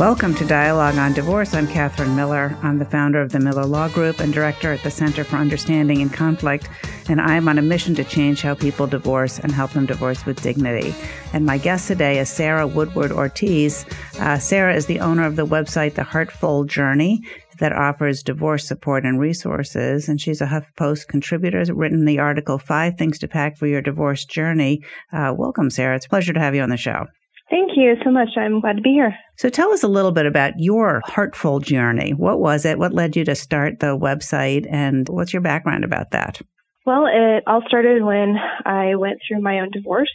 Welcome 0.00 0.34
to 0.36 0.46
Dialogue 0.46 0.96
on 0.96 1.12
Divorce. 1.12 1.52
I'm 1.52 1.66
Catherine 1.66 2.16
Miller. 2.16 2.56
I'm 2.62 2.78
the 2.78 2.86
founder 2.86 3.20
of 3.20 3.32
the 3.32 3.38
Miller 3.38 3.66
Law 3.66 3.86
Group 3.90 4.18
and 4.18 4.32
director 4.32 4.72
at 4.72 4.82
the 4.82 4.90
Center 4.90 5.24
for 5.24 5.36
Understanding 5.36 6.00
and 6.00 6.10
Conflict, 6.10 6.70
and 7.10 7.20
I'm 7.20 7.46
on 7.48 7.58
a 7.58 7.62
mission 7.62 7.94
to 7.96 8.04
change 8.04 8.40
how 8.40 8.54
people 8.54 8.86
divorce 8.86 9.38
and 9.38 9.52
help 9.52 9.72
them 9.72 9.84
divorce 9.84 10.24
with 10.24 10.40
dignity. 10.40 10.94
And 11.34 11.44
my 11.44 11.58
guest 11.58 11.86
today 11.86 12.18
is 12.18 12.30
Sarah 12.30 12.66
Woodward 12.66 13.12
Ortiz. 13.12 13.84
Uh, 14.18 14.38
Sarah 14.38 14.74
is 14.74 14.86
the 14.86 15.00
owner 15.00 15.26
of 15.26 15.36
the 15.36 15.44
website 15.44 15.96
The 15.96 16.04
Heartful 16.04 16.64
Journey 16.64 17.20
that 17.58 17.74
offers 17.74 18.22
divorce 18.22 18.66
support 18.66 19.04
and 19.04 19.20
resources. 19.20 20.08
And 20.08 20.18
she's 20.18 20.40
a 20.40 20.46
HuffPost 20.46 21.08
contributor, 21.08 21.58
has 21.58 21.70
written 21.70 22.06
the 22.06 22.20
article 22.20 22.58
Five 22.58 22.96
Things 22.96 23.18
to 23.18 23.28
Pack 23.28 23.58
for 23.58 23.66
Your 23.66 23.82
Divorce 23.82 24.24
Journey. 24.24 24.82
Uh, 25.12 25.34
welcome, 25.36 25.68
Sarah. 25.68 25.96
It's 25.96 26.06
a 26.06 26.08
pleasure 26.08 26.32
to 26.32 26.40
have 26.40 26.54
you 26.54 26.62
on 26.62 26.70
the 26.70 26.78
show. 26.78 27.04
Thank 27.50 27.72
you 27.74 27.96
so 28.04 28.10
much. 28.10 28.28
I'm 28.36 28.60
glad 28.60 28.76
to 28.76 28.82
be 28.82 28.90
here. 28.90 29.14
So 29.36 29.48
tell 29.48 29.72
us 29.72 29.82
a 29.82 29.88
little 29.88 30.12
bit 30.12 30.24
about 30.24 30.54
your 30.58 31.02
heartful 31.04 31.58
journey. 31.58 32.12
What 32.12 32.38
was 32.38 32.64
it? 32.64 32.78
What 32.78 32.92
led 32.92 33.16
you 33.16 33.24
to 33.24 33.34
start 33.34 33.80
the 33.80 33.98
website? 33.98 34.66
And 34.70 35.08
what's 35.08 35.32
your 35.32 35.42
background 35.42 35.84
about 35.84 36.12
that? 36.12 36.40
Well, 36.86 37.06
it 37.06 37.42
all 37.46 37.62
started 37.66 38.04
when 38.04 38.36
I 38.64 38.94
went 38.94 39.18
through 39.26 39.42
my 39.42 39.60
own 39.60 39.70
divorce. 39.72 40.12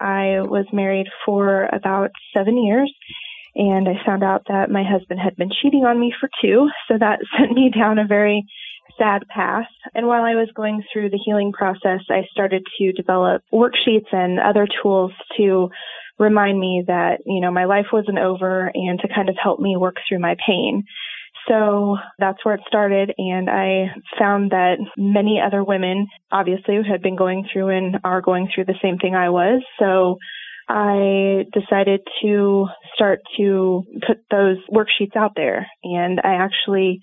I 0.00 0.40
was 0.40 0.66
married 0.72 1.08
for 1.26 1.64
about 1.72 2.10
seven 2.36 2.56
years 2.56 2.92
and 3.56 3.88
I 3.88 3.94
found 4.06 4.22
out 4.22 4.42
that 4.48 4.70
my 4.70 4.84
husband 4.88 5.18
had 5.18 5.34
been 5.34 5.50
cheating 5.60 5.84
on 5.84 5.98
me 5.98 6.14
for 6.18 6.28
two. 6.40 6.68
So 6.86 6.94
that 6.98 7.18
sent 7.38 7.52
me 7.52 7.72
down 7.76 7.98
a 7.98 8.06
very 8.06 8.44
sad 8.98 9.26
path. 9.28 9.66
And 9.94 10.06
while 10.06 10.22
I 10.22 10.34
was 10.34 10.48
going 10.54 10.82
through 10.92 11.10
the 11.10 11.20
healing 11.24 11.52
process, 11.52 12.00
I 12.08 12.22
started 12.30 12.64
to 12.78 12.92
develop 12.92 13.42
worksheets 13.52 14.12
and 14.12 14.38
other 14.38 14.66
tools 14.82 15.12
to 15.36 15.70
remind 16.18 16.58
me 16.58 16.84
that, 16.86 17.18
you 17.26 17.40
know, 17.40 17.50
my 17.50 17.64
life 17.64 17.86
wasn't 17.92 18.18
over 18.18 18.70
and 18.74 18.98
to 19.00 19.08
kind 19.08 19.28
of 19.28 19.36
help 19.42 19.60
me 19.60 19.76
work 19.76 19.96
through 20.08 20.18
my 20.18 20.36
pain. 20.46 20.84
So 21.48 21.96
that's 22.18 22.44
where 22.44 22.56
it 22.56 22.60
started. 22.66 23.14
And 23.16 23.48
I 23.48 23.86
found 24.18 24.50
that 24.50 24.76
many 24.96 25.40
other 25.44 25.64
women 25.64 26.06
obviously 26.30 26.78
had 26.88 27.02
been 27.02 27.16
going 27.16 27.48
through 27.50 27.68
and 27.68 27.96
are 28.04 28.20
going 28.20 28.48
through 28.54 28.66
the 28.66 28.78
same 28.82 28.98
thing 28.98 29.14
I 29.14 29.30
was. 29.30 29.62
So 29.78 30.18
I 30.68 31.44
decided 31.52 32.00
to 32.22 32.66
start 32.94 33.20
to 33.38 33.84
put 34.06 34.18
those 34.30 34.58
worksheets 34.70 35.16
out 35.16 35.32
there. 35.36 35.66
And 35.82 36.20
I 36.22 36.34
actually 36.34 37.00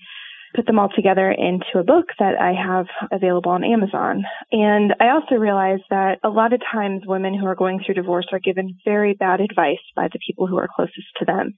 put 0.56 0.66
them 0.66 0.80
all 0.80 0.90
together 0.96 1.30
into 1.30 1.80
a 1.80 1.84
book 1.84 2.08
that 2.20 2.40
I 2.40 2.54
have 2.54 2.88
available 3.12 3.52
on 3.52 3.64
Amazon. 3.64 4.24
And 4.52 4.94
I 5.00 5.10
also 5.10 5.36
realized 5.36 5.84
that 5.90 6.20
a 6.24 6.30
lot 6.30 6.54
of 6.54 6.62
times 6.72 7.04
women 7.06 7.38
who 7.38 7.46
are 7.46 7.56
going 7.56 7.82
through 7.86 7.96
divorce 7.96 8.28
are 8.32 8.40
given 8.40 8.78
very 8.86 9.14
bad 9.14 9.42
advice 9.42 9.84
by 9.96 10.08
the 10.12 10.20
people 10.26 10.48
who 10.48 10.58
are 10.58 10.70
closest 10.74 11.08
to 11.20 11.26
them 11.26 11.56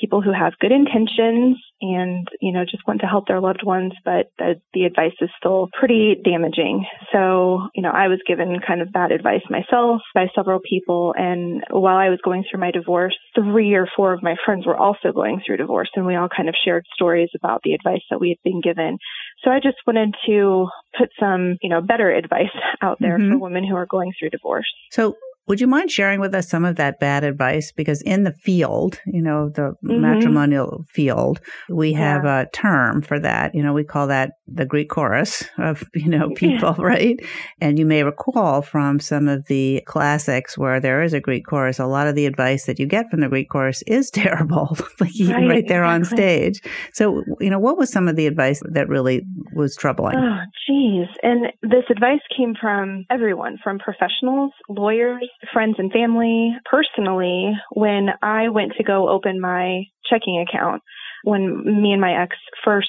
people 0.00 0.22
who 0.22 0.32
have 0.32 0.58
good 0.60 0.72
intentions 0.72 1.58
and, 1.80 2.26
you 2.40 2.52
know, 2.52 2.64
just 2.64 2.86
want 2.86 3.00
to 3.00 3.06
help 3.06 3.26
their 3.26 3.40
loved 3.40 3.62
ones, 3.64 3.92
but 4.04 4.30
the, 4.38 4.60
the 4.74 4.84
advice 4.84 5.14
is 5.20 5.30
still 5.38 5.68
pretty 5.78 6.16
damaging. 6.24 6.84
So, 7.12 7.68
you 7.74 7.82
know, 7.82 7.90
I 7.90 8.08
was 8.08 8.18
given 8.26 8.58
kind 8.66 8.82
of 8.82 8.92
bad 8.92 9.12
advice 9.12 9.42
myself 9.48 10.00
by 10.14 10.26
several 10.34 10.60
people. 10.68 11.14
And 11.16 11.62
while 11.70 11.96
I 11.96 12.10
was 12.10 12.18
going 12.24 12.44
through 12.50 12.60
my 12.60 12.70
divorce, 12.70 13.16
three 13.34 13.74
or 13.74 13.88
four 13.94 14.12
of 14.12 14.22
my 14.22 14.34
friends 14.44 14.66
were 14.66 14.76
also 14.76 15.12
going 15.12 15.40
through 15.44 15.58
divorce 15.58 15.90
and 15.94 16.06
we 16.06 16.16
all 16.16 16.28
kind 16.28 16.48
of 16.48 16.54
shared 16.64 16.84
stories 16.94 17.30
about 17.34 17.60
the 17.62 17.74
advice 17.74 18.02
that 18.10 18.20
we 18.20 18.30
had 18.30 18.38
been 18.42 18.60
given. 18.60 18.98
So 19.44 19.50
I 19.50 19.60
just 19.60 19.78
wanted 19.86 20.14
to 20.26 20.68
put 20.98 21.10
some, 21.20 21.56
you 21.62 21.70
know, 21.70 21.80
better 21.80 22.10
advice 22.10 22.46
out 22.82 22.98
there 23.00 23.18
mm-hmm. 23.18 23.32
for 23.32 23.38
women 23.38 23.66
who 23.66 23.76
are 23.76 23.86
going 23.86 24.12
through 24.18 24.30
divorce. 24.30 24.66
So 24.90 25.16
would 25.48 25.60
you 25.60 25.66
mind 25.66 25.90
sharing 25.90 26.20
with 26.20 26.34
us 26.34 26.48
some 26.48 26.64
of 26.64 26.76
that 26.76 27.00
bad 27.00 27.24
advice? 27.24 27.72
Because 27.72 28.02
in 28.02 28.24
the 28.24 28.32
field, 28.32 29.00
you 29.06 29.22
know, 29.22 29.48
the 29.48 29.74
mm-hmm. 29.84 30.00
matrimonial 30.00 30.84
field, 30.88 31.40
we 31.68 31.90
yeah. 31.90 31.98
have 31.98 32.24
a 32.24 32.48
term 32.52 33.02
for 33.02 33.18
that. 33.18 33.54
You 33.54 33.62
know, 33.62 33.72
we 33.72 33.84
call 33.84 34.06
that 34.08 34.32
the 34.46 34.66
Greek 34.66 34.90
chorus 34.90 35.44
of, 35.56 35.84
you 35.94 36.08
know, 36.08 36.30
people, 36.30 36.74
yeah. 36.78 36.84
right? 36.84 37.20
And 37.60 37.78
you 37.78 37.86
may 37.86 38.04
recall 38.04 38.62
from 38.62 39.00
some 39.00 39.28
of 39.28 39.46
the 39.46 39.82
classics 39.86 40.58
where 40.58 40.80
there 40.80 41.02
is 41.02 41.12
a 41.12 41.20
Greek 41.20 41.46
chorus, 41.46 41.78
a 41.78 41.86
lot 41.86 42.06
of 42.06 42.14
the 42.14 42.26
advice 42.26 42.66
that 42.66 42.78
you 42.78 42.86
get 42.86 43.10
from 43.10 43.20
the 43.20 43.28
Greek 43.28 43.48
chorus 43.48 43.82
is 43.86 44.10
terrible, 44.12 44.76
like 45.00 45.12
right, 45.20 45.48
right 45.48 45.68
there 45.68 45.84
exactly. 45.84 45.84
on 45.84 46.04
stage. 46.04 46.60
So, 46.92 47.24
you 47.40 47.50
know, 47.50 47.58
what 47.58 47.78
was 47.78 47.90
some 47.90 48.08
of 48.08 48.16
the 48.16 48.26
advice 48.26 48.62
that 48.70 48.88
really 48.88 49.24
was 49.54 49.76
troubling? 49.76 50.16
Oh, 50.16 50.38
geez. 50.66 51.08
And 51.22 51.46
this 51.62 51.84
advice 51.90 52.20
came 52.36 52.54
from 52.60 53.06
everyone, 53.10 53.58
from 53.62 53.78
professionals, 53.78 54.52
lawyers, 54.68 55.28
friends 55.52 55.76
and 55.78 55.92
family. 55.92 56.54
Personally, 56.64 57.52
when 57.72 58.08
I 58.22 58.48
went 58.48 58.72
to 58.76 58.84
go 58.84 59.08
open 59.08 59.40
my 59.40 59.84
checking 60.08 60.44
account, 60.46 60.82
when 61.24 61.82
me 61.82 61.92
and 61.92 62.00
my 62.00 62.22
ex 62.22 62.36
first 62.64 62.88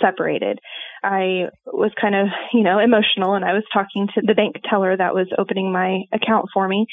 separated, 0.00 0.58
I 1.02 1.46
was 1.66 1.90
kind 2.00 2.14
of, 2.14 2.26
you 2.52 2.62
know, 2.62 2.78
emotional 2.78 3.34
and 3.34 3.44
I 3.44 3.54
was 3.54 3.64
talking 3.72 4.08
to 4.14 4.22
the 4.24 4.34
bank 4.34 4.56
teller 4.68 4.96
that 4.96 5.14
was 5.14 5.28
opening 5.38 5.72
my 5.72 6.02
account 6.12 6.46
for 6.52 6.68
me. 6.68 6.86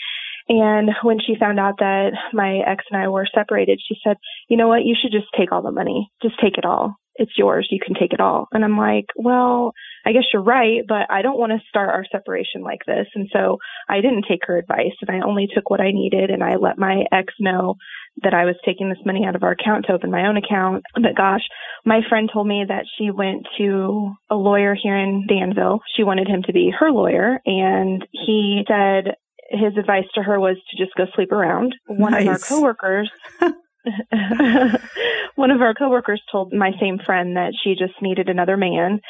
And 0.47 0.92
when 1.02 1.18
she 1.19 1.36
found 1.40 1.59
out 1.59 1.80
that 1.80 2.12
my 2.31 2.59
ex 2.68 2.86
and 2.92 3.02
I 3.02 3.07
were 3.07 3.28
separated, 3.34 3.81
she 3.86 3.96
said, 4.03 4.18
you 4.47 4.57
know 4.57 4.68
what? 4.68 4.86
You 4.86 4.96
should 5.00 5.12
just 5.12 5.28
take 5.38 5.52
all 5.52 5.62
the 5.62 5.72
money. 5.72 6.09
Just 6.22 6.36
take 6.40 6.57
it 6.57 6.66
all 6.66 6.96
it's 7.15 7.37
yours. 7.37 7.67
You 7.71 7.79
can 7.83 7.95
take 7.95 8.13
it 8.13 8.19
all. 8.19 8.47
And 8.51 8.63
I'm 8.63 8.77
like, 8.77 9.05
well, 9.15 9.73
I 10.05 10.11
guess 10.11 10.23
you're 10.33 10.43
right, 10.43 10.81
but 10.87 11.09
I 11.09 11.21
don't 11.21 11.39
want 11.39 11.51
to 11.51 11.67
start 11.69 11.89
our 11.89 12.05
separation 12.11 12.61
like 12.61 12.81
this. 12.85 13.07
And 13.15 13.29
so 13.31 13.57
I 13.89 14.01
didn't 14.01 14.25
take 14.29 14.41
her 14.47 14.57
advice 14.57 14.93
and 15.01 15.09
I 15.09 15.25
only 15.25 15.47
took 15.53 15.69
what 15.69 15.81
I 15.81 15.91
needed 15.91 16.29
and 16.29 16.43
I 16.43 16.55
let 16.55 16.77
my 16.77 17.03
ex 17.11 17.33
know 17.39 17.75
that 18.23 18.33
I 18.33 18.45
was 18.45 18.55
taking 18.65 18.89
this 18.89 19.05
money 19.05 19.25
out 19.25 19.35
of 19.35 19.43
our 19.43 19.51
account 19.51 19.85
to 19.85 19.93
open 19.93 20.11
my 20.11 20.27
own 20.27 20.37
account. 20.37 20.83
But 20.93 21.15
gosh, 21.17 21.41
my 21.85 22.01
friend 22.07 22.29
told 22.31 22.47
me 22.47 22.65
that 22.67 22.85
she 22.97 23.11
went 23.11 23.47
to 23.57 24.13
a 24.29 24.35
lawyer 24.35 24.75
here 24.81 24.97
in 24.97 25.25
Danville. 25.27 25.81
She 25.95 26.03
wanted 26.03 26.27
him 26.27 26.43
to 26.43 26.53
be 26.53 26.71
her 26.77 26.91
lawyer 26.91 27.39
and 27.45 28.05
he 28.11 28.63
said 28.67 29.15
his 29.49 29.77
advice 29.77 30.05
to 30.15 30.23
her 30.23 30.39
was 30.39 30.57
to 30.71 30.83
just 30.83 30.95
go 30.95 31.05
sleep 31.15 31.31
around. 31.31 31.75
One 31.87 32.11
nice. 32.11 32.23
of 32.23 32.27
our 32.29 32.39
coworkers 32.39 33.11
One 35.35 35.51
of 35.51 35.62
our 35.62 35.73
coworkers 35.73 36.22
told 36.31 36.53
my 36.53 36.72
same 36.79 37.00
friend 37.03 37.35
that 37.35 37.53
she 37.63 37.75
just 37.75 38.01
needed 38.01 38.29
another 38.29 38.57
man. 38.57 39.01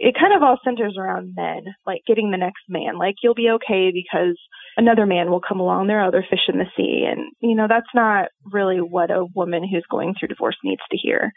It 0.00 0.14
kind 0.18 0.32
of 0.34 0.42
all 0.42 0.58
centers 0.64 0.96
around 0.96 1.34
men, 1.36 1.74
like 1.86 2.02
getting 2.06 2.30
the 2.30 2.36
next 2.36 2.62
man. 2.68 2.98
Like 2.98 3.16
you'll 3.22 3.34
be 3.34 3.50
okay 3.56 3.90
because 3.92 4.38
another 4.76 5.06
man 5.06 5.30
will 5.30 5.40
come 5.40 5.58
along. 5.58 5.86
There 5.86 6.00
are 6.00 6.06
other 6.06 6.24
fish 6.28 6.48
in 6.48 6.58
the 6.58 6.66
sea. 6.76 7.04
And, 7.10 7.32
you 7.40 7.56
know, 7.56 7.66
that's 7.68 7.88
not 7.94 8.28
really 8.52 8.78
what 8.78 9.10
a 9.10 9.26
woman 9.34 9.66
who's 9.68 9.84
going 9.90 10.14
through 10.14 10.28
divorce 10.28 10.56
needs 10.62 10.82
to 10.90 10.96
hear. 10.96 11.32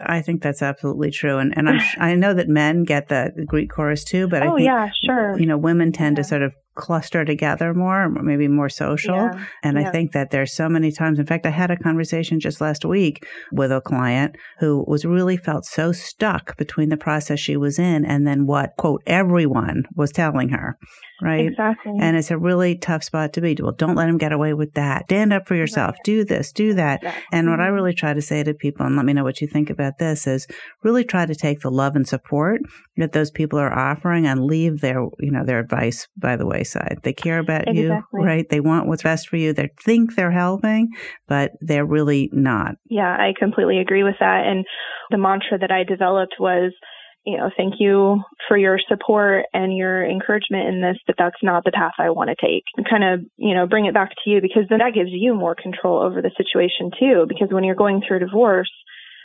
I 0.00 0.22
think 0.22 0.42
that's 0.42 0.62
absolutely 0.62 1.12
true, 1.12 1.38
and 1.38 1.56
and 1.56 1.68
I'm, 1.68 1.80
i 1.98 2.14
know 2.16 2.34
that 2.34 2.48
men 2.48 2.82
get 2.82 3.08
the 3.08 3.30
Greek 3.46 3.70
chorus 3.70 4.04
too, 4.04 4.26
but 4.28 4.42
oh, 4.42 4.54
I 4.54 4.56
think 4.56 4.66
yeah, 4.66 4.88
sure. 5.04 5.38
You 5.38 5.46
know, 5.46 5.56
women 5.56 5.92
tend 5.92 6.16
yeah. 6.16 6.22
to 6.22 6.28
sort 6.28 6.42
of 6.42 6.52
cluster 6.74 7.24
together 7.24 7.74
more, 7.74 8.08
maybe 8.08 8.48
more 8.48 8.68
social. 8.68 9.14
Yeah, 9.16 9.44
and 9.62 9.78
yeah. 9.78 9.88
I 9.88 9.92
think 9.92 10.12
that 10.12 10.30
there's 10.30 10.52
so 10.52 10.68
many 10.68 10.90
times. 10.90 11.18
In 11.18 11.26
fact, 11.26 11.46
I 11.46 11.50
had 11.50 11.70
a 11.70 11.76
conversation 11.76 12.40
just 12.40 12.60
last 12.60 12.84
week 12.84 13.26
with 13.52 13.70
a 13.70 13.80
client 13.80 14.36
who 14.58 14.84
was 14.86 15.04
really 15.04 15.36
felt 15.36 15.64
so 15.64 15.92
stuck 15.92 16.56
between 16.56 16.88
the 16.88 16.96
process 16.96 17.40
she 17.40 17.56
was 17.56 17.78
in 17.78 18.04
and 18.04 18.26
then 18.26 18.46
what, 18.46 18.76
quote, 18.76 19.02
everyone 19.06 19.84
was 19.94 20.10
telling 20.10 20.50
her. 20.50 20.76
Right. 21.22 21.46
Exactly. 21.46 21.92
And 22.00 22.16
it's 22.16 22.32
a 22.32 22.36
really 22.36 22.76
tough 22.76 23.04
spot 23.04 23.32
to 23.34 23.40
be. 23.40 23.56
Well, 23.58 23.72
don't 23.72 23.94
let 23.94 24.06
them 24.06 24.18
get 24.18 24.32
away 24.32 24.52
with 24.52 24.74
that. 24.74 25.04
Stand 25.04 25.32
up 25.32 25.46
for 25.46 25.54
yourself. 25.54 25.92
Right. 25.92 26.04
Do 26.04 26.24
this, 26.24 26.52
do 26.52 26.74
that. 26.74 27.02
Exactly. 27.02 27.22
And 27.32 27.50
what 27.50 27.60
I 27.60 27.66
mm-hmm. 27.66 27.74
really 27.74 27.94
try 27.94 28.12
to 28.12 28.20
say 28.20 28.42
to 28.42 28.52
people, 28.52 28.84
and 28.84 28.96
let 28.96 29.06
me 29.06 29.12
know 29.12 29.22
what 29.22 29.40
you 29.40 29.46
think 29.46 29.70
about 29.70 29.98
this, 29.98 30.26
is 30.26 30.48
really 30.82 31.04
try 31.04 31.24
to 31.24 31.34
take 31.34 31.60
the 31.60 31.70
love 31.70 31.94
and 31.94 32.06
support 32.06 32.62
that 32.96 33.12
those 33.12 33.30
people 33.30 33.58
are 33.58 33.72
offering 33.72 34.26
and 34.26 34.44
leave 34.44 34.80
their, 34.80 35.06
you 35.20 35.30
know, 35.30 35.44
their 35.44 35.60
advice 35.60 36.08
by 36.16 36.36
the 36.36 36.46
way 36.46 36.63
wayside. 36.64 37.00
They 37.02 37.12
care 37.12 37.38
about 37.38 37.68
exactly. 37.68 37.82
you, 38.20 38.24
right? 38.26 38.48
They 38.48 38.60
want 38.60 38.86
what's 38.86 39.02
best 39.02 39.28
for 39.28 39.36
you. 39.36 39.52
They 39.52 39.70
think 39.84 40.14
they're 40.14 40.30
helping, 40.30 40.88
but 41.28 41.52
they're 41.60 41.86
really 41.86 42.30
not. 42.32 42.76
Yeah, 42.88 43.10
I 43.10 43.34
completely 43.38 43.78
agree 43.78 44.02
with 44.02 44.16
that. 44.20 44.44
And 44.46 44.64
the 45.10 45.18
mantra 45.18 45.58
that 45.58 45.70
I 45.70 45.84
developed 45.84 46.36
was, 46.40 46.72
you 47.24 47.38
know, 47.38 47.50
thank 47.56 47.74
you 47.78 48.20
for 48.48 48.56
your 48.56 48.78
support 48.88 49.46
and 49.54 49.74
your 49.76 50.04
encouragement 50.04 50.68
in 50.68 50.82
this, 50.82 50.98
but 51.06 51.16
that's 51.18 51.42
not 51.42 51.64
the 51.64 51.72
path 51.72 51.92
I 51.98 52.10
want 52.10 52.30
to 52.30 52.36
take. 52.36 52.64
And 52.76 52.86
kind 52.88 53.04
of, 53.04 53.20
you 53.36 53.54
know, 53.54 53.66
bring 53.66 53.86
it 53.86 53.94
back 53.94 54.10
to 54.10 54.30
you 54.30 54.40
because 54.42 54.64
then 54.68 54.78
that 54.78 54.94
gives 54.94 55.10
you 55.10 55.34
more 55.34 55.54
control 55.54 56.02
over 56.02 56.20
the 56.20 56.30
situation 56.36 56.90
too. 56.98 57.24
Because 57.28 57.48
when 57.50 57.64
you're 57.64 57.74
going 57.74 58.02
through 58.06 58.18
a 58.18 58.26
divorce, 58.26 58.70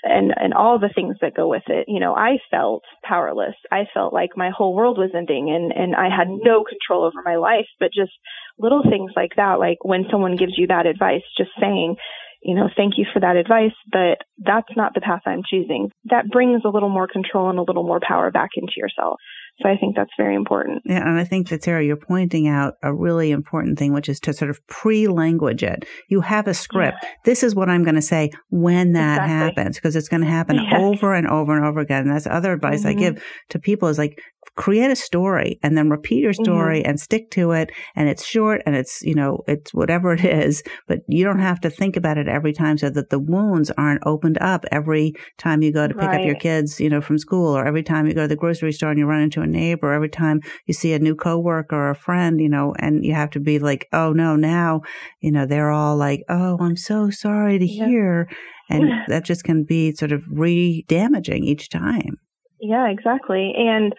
and 0.03 0.33
and 0.35 0.53
all 0.53 0.79
the 0.79 0.89
things 0.93 1.17
that 1.21 1.35
go 1.35 1.47
with 1.47 1.63
it. 1.67 1.85
You 1.87 1.99
know, 1.99 2.15
I 2.15 2.37
felt 2.51 2.83
powerless. 3.03 3.55
I 3.71 3.85
felt 3.93 4.13
like 4.13 4.31
my 4.35 4.51
whole 4.55 4.73
world 4.73 4.97
was 4.97 5.11
ending 5.15 5.49
and 5.49 5.71
and 5.71 5.95
I 5.95 6.09
had 6.15 6.27
no 6.29 6.63
control 6.63 7.05
over 7.05 7.21
my 7.23 7.35
life, 7.35 7.67
but 7.79 7.91
just 7.93 8.11
little 8.57 8.83
things 8.83 9.11
like 9.15 9.35
that 9.35 9.59
like 9.59 9.77
when 9.83 10.05
someone 10.11 10.35
gives 10.35 10.57
you 10.57 10.67
that 10.67 10.85
advice 10.85 11.23
just 11.37 11.51
saying 11.59 11.95
you 12.41 12.55
know, 12.55 12.69
thank 12.75 12.93
you 12.97 13.05
for 13.11 13.19
that 13.19 13.35
advice, 13.35 13.75
but 13.91 14.19
that's 14.37 14.71
not 14.75 14.93
the 14.93 15.01
path 15.01 15.21
I'm 15.25 15.41
choosing. 15.49 15.91
That 16.05 16.29
brings 16.29 16.61
a 16.63 16.69
little 16.69 16.89
more 16.89 17.07
control 17.07 17.49
and 17.49 17.59
a 17.59 17.63
little 17.63 17.83
more 17.83 17.99
power 18.01 18.31
back 18.31 18.51
into 18.55 18.73
yourself. 18.77 19.19
So 19.61 19.69
I 19.69 19.75
think 19.75 19.95
that's 19.95 20.11
very 20.17 20.35
important. 20.35 20.83
Yeah, 20.85 21.07
and 21.07 21.19
I 21.19 21.25
think 21.25 21.49
that 21.49 21.63
Sarah, 21.63 21.83
you're 21.83 21.97
pointing 21.97 22.47
out 22.47 22.75
a 22.81 22.93
really 22.93 23.31
important 23.31 23.77
thing, 23.77 23.91
which 23.93 24.07
is 24.07 24.19
to 24.21 24.33
sort 24.33 24.49
of 24.49 24.65
pre-language 24.67 25.63
it. 25.63 25.85
You 26.07 26.21
have 26.21 26.47
a 26.47 26.53
script. 26.53 26.97
Yeah. 27.03 27.09
This 27.25 27.43
is 27.43 27.55
what 27.55 27.69
I'm 27.69 27.83
going 27.83 27.95
to 27.95 28.01
say 28.01 28.31
when 28.49 28.93
that 28.93 29.23
exactly. 29.23 29.33
happens, 29.33 29.75
because 29.75 29.95
it's 29.97 30.07
going 30.07 30.21
to 30.21 30.27
happen 30.27 30.55
yes. 30.71 30.79
over 30.79 31.13
and 31.13 31.27
over 31.27 31.55
and 31.57 31.65
over 31.65 31.81
again. 31.81 32.03
And 32.03 32.11
that's 32.11 32.27
other 32.27 32.53
advice 32.53 32.81
mm-hmm. 32.81 32.99
I 32.99 33.01
give 33.01 33.23
to 33.49 33.59
people 33.59 33.89
is 33.89 33.97
like 33.97 34.21
create 34.55 34.91
a 34.91 34.95
story 34.95 35.59
and 35.63 35.77
then 35.77 35.89
repeat 35.89 36.19
your 36.19 36.33
story 36.33 36.79
mm-hmm. 36.79 36.89
and 36.89 36.99
stick 36.99 37.31
to 37.31 37.51
it. 37.51 37.71
And 37.95 38.09
it's 38.09 38.25
short 38.25 38.61
and 38.65 38.75
it's, 38.75 39.01
you 39.01 39.15
know, 39.15 39.43
it's 39.47 39.73
whatever 39.73 40.13
it 40.15 40.25
is, 40.25 40.63
but 40.87 40.99
you 41.07 41.23
don't 41.23 41.39
have 41.39 41.59
to 41.61 41.69
think 41.69 41.95
about 41.95 42.17
it 42.17 42.27
every 42.27 42.53
time 42.53 42.77
so 42.77 42.89
that 42.89 43.09
the 43.09 43.19
wounds 43.19 43.71
aren't 43.71 44.05
opened 44.05 44.37
up 44.39 44.65
every 44.71 45.13
time 45.37 45.61
you 45.61 45.71
go 45.71 45.87
to 45.87 45.93
pick 45.93 46.03
right. 46.03 46.19
up 46.21 46.25
your 46.25 46.35
kids, 46.35 46.79
you 46.79 46.89
know, 46.89 47.01
from 47.01 47.17
school 47.17 47.55
or 47.55 47.65
every 47.65 47.83
time 47.83 48.07
you 48.07 48.13
go 48.13 48.23
to 48.23 48.27
the 48.27 48.35
grocery 48.35 48.71
store 48.71 48.89
and 48.89 48.99
you 48.99 49.05
run 49.05 49.21
into 49.21 49.41
a 49.41 49.47
neighbor, 49.47 49.93
every 49.93 50.09
time 50.09 50.41
you 50.65 50.73
see 50.73 50.93
a 50.93 50.99
new 50.99 51.15
coworker 51.15 51.75
or 51.75 51.91
a 51.91 51.95
friend, 51.95 52.41
you 52.41 52.49
know, 52.49 52.73
and 52.79 53.05
you 53.05 53.13
have 53.13 53.29
to 53.29 53.39
be 53.39 53.59
like, 53.59 53.87
oh 53.93 54.11
no, 54.11 54.35
now, 54.35 54.81
you 55.21 55.31
know, 55.31 55.45
they're 55.45 55.71
all 55.71 55.95
like, 55.95 56.23
oh, 56.29 56.57
I'm 56.59 56.75
so 56.75 57.09
sorry 57.09 57.59
to 57.59 57.65
yeah. 57.65 57.85
hear. 57.85 58.29
And 58.69 58.91
that 59.07 59.25
just 59.25 59.43
can 59.43 59.63
be 59.63 59.93
sort 59.93 60.11
of 60.11 60.23
re 60.29 60.85
damaging 60.87 61.43
each 61.43 61.69
time. 61.69 62.17
Yeah, 62.61 62.89
exactly. 62.89 63.53
And 63.55 63.93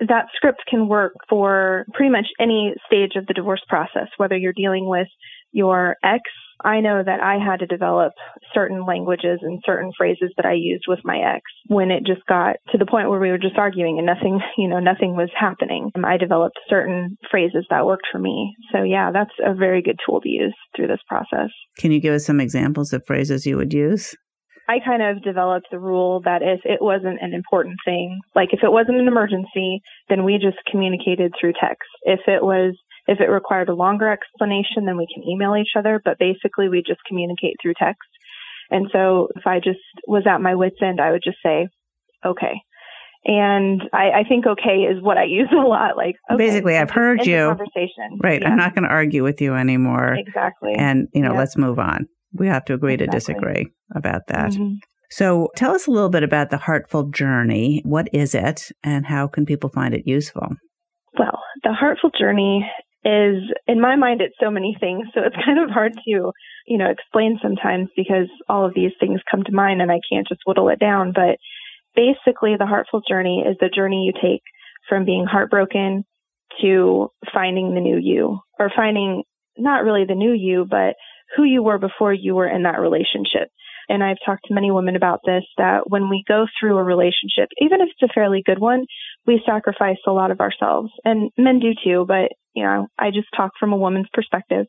that 0.00 0.26
script 0.34 0.62
can 0.68 0.88
work 0.88 1.12
for 1.28 1.86
pretty 1.92 2.10
much 2.10 2.26
any 2.40 2.74
stage 2.86 3.12
of 3.16 3.26
the 3.26 3.34
divorce 3.34 3.62
process, 3.68 4.08
whether 4.16 4.36
you're 4.36 4.52
dealing 4.52 4.88
with 4.88 5.08
your 5.52 5.96
ex. 6.02 6.22
I 6.62 6.80
know 6.80 7.02
that 7.04 7.20
I 7.20 7.38
had 7.44 7.60
to 7.60 7.66
develop 7.66 8.12
certain 8.54 8.86
languages 8.86 9.40
and 9.42 9.60
certain 9.66 9.90
phrases 9.96 10.32
that 10.36 10.46
I 10.46 10.52
used 10.54 10.84
with 10.86 11.00
my 11.04 11.18
ex 11.18 11.42
when 11.66 11.90
it 11.90 12.06
just 12.06 12.24
got 12.26 12.56
to 12.70 12.78
the 12.78 12.86
point 12.86 13.10
where 13.10 13.18
we 13.18 13.30
were 13.30 13.38
just 13.38 13.58
arguing 13.58 13.98
and 13.98 14.06
nothing, 14.06 14.40
you 14.58 14.68
know, 14.68 14.78
nothing 14.78 15.16
was 15.16 15.30
happening. 15.38 15.90
I 16.04 16.16
developed 16.16 16.58
certain 16.68 17.18
phrases 17.30 17.66
that 17.70 17.86
worked 17.86 18.06
for 18.10 18.18
me. 18.18 18.54
So 18.72 18.82
yeah, 18.82 19.10
that's 19.12 19.34
a 19.44 19.54
very 19.54 19.82
good 19.82 19.98
tool 20.06 20.20
to 20.20 20.28
use 20.28 20.54
through 20.76 20.86
this 20.88 21.02
process. 21.08 21.50
Can 21.78 21.90
you 21.90 22.00
give 22.00 22.14
us 22.14 22.24
some 22.24 22.40
examples 22.40 22.92
of 22.92 23.04
phrases 23.06 23.46
you 23.46 23.56
would 23.56 23.74
use? 23.74 24.14
I 24.68 24.78
kind 24.84 25.02
of 25.02 25.22
developed 25.22 25.66
the 25.70 25.78
rule 25.78 26.22
that 26.24 26.42
if 26.42 26.60
it 26.64 26.80
wasn't 26.80 27.20
an 27.20 27.34
important 27.34 27.76
thing, 27.84 28.20
like 28.34 28.50
if 28.52 28.60
it 28.62 28.72
wasn't 28.72 29.00
an 29.00 29.08
emergency, 29.08 29.82
then 30.08 30.24
we 30.24 30.34
just 30.34 30.56
communicated 30.70 31.32
through 31.38 31.52
text. 31.60 31.88
If 32.02 32.20
it 32.26 32.42
was, 32.42 32.74
if 33.06 33.20
it 33.20 33.28
required 33.28 33.68
a 33.68 33.74
longer 33.74 34.10
explanation, 34.10 34.86
then 34.86 34.96
we 34.96 35.06
can 35.12 35.22
email 35.28 35.54
each 35.56 35.76
other, 35.76 36.00
but 36.02 36.18
basically 36.18 36.68
we 36.68 36.82
just 36.86 37.00
communicate 37.06 37.56
through 37.60 37.74
text. 37.78 38.08
And 38.70 38.88
so 38.90 39.28
if 39.36 39.46
I 39.46 39.58
just 39.58 39.80
was 40.06 40.24
at 40.26 40.40
my 40.40 40.54
wit's 40.54 40.80
end, 40.82 41.00
I 41.00 41.12
would 41.12 41.22
just 41.22 41.38
say, 41.44 41.68
okay. 42.24 42.54
And 43.26 43.82
I, 43.92 44.20
I 44.20 44.24
think 44.26 44.46
okay 44.46 44.84
is 44.90 45.02
what 45.02 45.18
I 45.18 45.24
use 45.28 45.48
a 45.52 45.56
lot. 45.56 45.98
Like 45.98 46.16
okay, 46.30 46.38
basically, 46.38 46.76
I've 46.76 46.90
heard 46.90 47.26
you. 47.26 47.48
Conversation. 47.48 48.18
Right. 48.22 48.40
Yeah. 48.40 48.48
I'm 48.48 48.56
not 48.56 48.74
going 48.74 48.84
to 48.84 48.90
argue 48.90 49.22
with 49.22 49.42
you 49.42 49.54
anymore. 49.54 50.14
Exactly. 50.14 50.72
And 50.74 51.08
you 51.12 51.20
know, 51.20 51.32
yeah. 51.32 51.38
let's 51.38 51.56
move 51.56 51.78
on. 51.78 52.06
We 52.32 52.48
have 52.48 52.64
to 52.64 52.74
agree 52.74 52.94
exactly. 52.94 53.06
to 53.06 53.18
disagree 53.18 53.72
about 53.94 54.22
that. 54.28 54.52
Mm-hmm. 54.52 54.74
So 55.10 55.48
tell 55.56 55.74
us 55.74 55.86
a 55.86 55.90
little 55.90 56.08
bit 56.08 56.22
about 56.22 56.50
the 56.50 56.56
Heartful 56.56 57.04
Journey. 57.10 57.82
What 57.84 58.08
is 58.12 58.34
it 58.34 58.72
and 58.82 59.06
how 59.06 59.28
can 59.28 59.46
people 59.46 59.70
find 59.70 59.94
it 59.94 60.06
useful? 60.06 60.48
Well, 61.18 61.38
the 61.62 61.72
Heartful 61.72 62.10
Journey 62.18 62.68
is, 63.04 63.36
in 63.66 63.80
my 63.80 63.96
mind, 63.96 64.20
it's 64.20 64.34
so 64.40 64.50
many 64.50 64.76
things. 64.80 65.06
So 65.14 65.20
it's 65.24 65.36
kind 65.44 65.60
of 65.60 65.70
hard 65.70 65.92
to, 65.94 66.32
you 66.66 66.78
know, 66.78 66.90
explain 66.90 67.38
sometimes 67.42 67.88
because 67.96 68.28
all 68.48 68.66
of 68.66 68.74
these 68.74 68.92
things 68.98 69.20
come 69.30 69.44
to 69.44 69.52
mind 69.52 69.82
and 69.82 69.90
I 69.92 70.00
can't 70.10 70.26
just 70.26 70.40
whittle 70.46 70.68
it 70.68 70.80
down. 70.80 71.12
But 71.14 71.38
basically, 71.94 72.56
the 72.58 72.66
Heartful 72.66 73.02
Journey 73.08 73.44
is 73.46 73.56
the 73.60 73.70
journey 73.74 74.10
you 74.10 74.12
take 74.20 74.42
from 74.88 75.04
being 75.04 75.26
heartbroken 75.30 76.04
to 76.60 77.08
finding 77.32 77.74
the 77.74 77.80
new 77.80 77.98
you 77.98 78.38
or 78.58 78.70
finding 78.74 79.22
not 79.56 79.84
really 79.84 80.04
the 80.06 80.14
new 80.14 80.32
you, 80.32 80.66
but 80.68 80.94
who 81.36 81.44
you 81.44 81.62
were 81.62 81.78
before 81.78 82.12
you 82.12 82.34
were 82.34 82.48
in 82.48 82.62
that 82.62 82.80
relationship. 82.80 83.48
And 83.88 84.02
I've 84.02 84.16
talked 84.24 84.46
to 84.46 84.54
many 84.54 84.70
women 84.70 84.96
about 84.96 85.20
this 85.26 85.44
that 85.58 85.90
when 85.90 86.08
we 86.08 86.24
go 86.26 86.46
through 86.58 86.78
a 86.78 86.82
relationship, 86.82 87.48
even 87.60 87.80
if 87.80 87.88
it's 87.90 88.10
a 88.10 88.14
fairly 88.14 88.42
good 88.44 88.58
one, 88.58 88.86
we 89.26 89.42
sacrifice 89.44 89.98
a 90.06 90.12
lot 90.12 90.30
of 90.30 90.40
ourselves. 90.40 90.90
And 91.04 91.30
men 91.36 91.60
do 91.60 91.72
too, 91.84 92.04
but 92.06 92.32
you 92.54 92.64
know, 92.64 92.86
I 92.98 93.10
just 93.10 93.28
talk 93.36 93.52
from 93.58 93.72
a 93.72 93.76
woman's 93.76 94.08
perspective. 94.12 94.66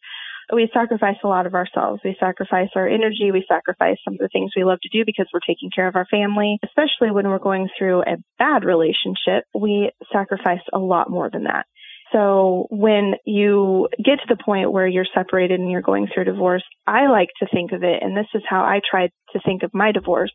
We 0.53 0.69
sacrifice 0.73 1.15
a 1.23 1.27
lot 1.27 1.47
of 1.47 1.55
ourselves. 1.55 2.01
We 2.03 2.15
sacrifice 2.19 2.69
our 2.75 2.87
energy. 2.87 3.31
We 3.31 3.45
sacrifice 3.47 3.97
some 4.03 4.13
of 4.13 4.19
the 4.19 4.29
things 4.31 4.51
we 4.55 4.63
love 4.63 4.79
to 4.81 4.89
do 4.95 5.03
because 5.05 5.27
we're 5.33 5.39
taking 5.39 5.69
care 5.73 5.87
of 5.87 5.95
our 5.95 6.05
family. 6.09 6.59
Especially 6.63 7.09
when 7.09 7.27
we're 7.27 7.39
going 7.39 7.69
through 7.77 8.01
a 8.01 8.17
bad 8.37 8.63
relationship, 8.63 9.45
we 9.55 9.91
sacrifice 10.13 10.61
a 10.71 10.77
lot 10.77 11.09
more 11.09 11.29
than 11.31 11.45
that. 11.45 11.65
So 12.11 12.67
when 12.69 13.15
you 13.25 13.89
get 13.97 14.19
to 14.19 14.27
the 14.29 14.41
point 14.43 14.71
where 14.71 14.87
you're 14.87 15.07
separated 15.13 15.59
and 15.59 15.71
you're 15.71 15.81
going 15.81 16.07
through 16.13 16.25
divorce, 16.25 16.63
I 16.85 17.07
like 17.07 17.29
to 17.39 17.47
think 17.51 17.71
of 17.71 17.83
it, 17.83 18.01
and 18.01 18.15
this 18.15 18.27
is 18.33 18.43
how 18.47 18.61
I 18.61 18.79
tried 18.89 19.11
to 19.33 19.39
think 19.45 19.63
of 19.63 19.73
my 19.73 19.91
divorce 19.91 20.31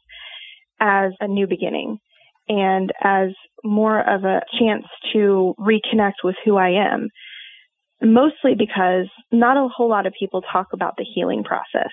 as 0.81 1.13
a 1.21 1.29
new 1.29 1.47
beginning 1.47 1.99
and 2.49 2.91
as 3.01 3.29
more 3.63 4.01
of 4.01 4.25
a 4.25 4.41
chance 4.59 4.85
to 5.13 5.55
reconnect 5.59 6.25
with 6.25 6.35
who 6.45 6.57
I 6.57 6.71
am. 6.71 7.09
Mostly 8.03 8.55
because 8.59 9.09
not 9.31 9.57
a 9.57 9.69
whole 9.69 9.89
lot 9.89 10.07
of 10.07 10.15
people 10.19 10.43
talk 10.43 10.69
about 10.73 10.95
the 10.97 11.05
healing 11.05 11.45
process. 11.45 11.93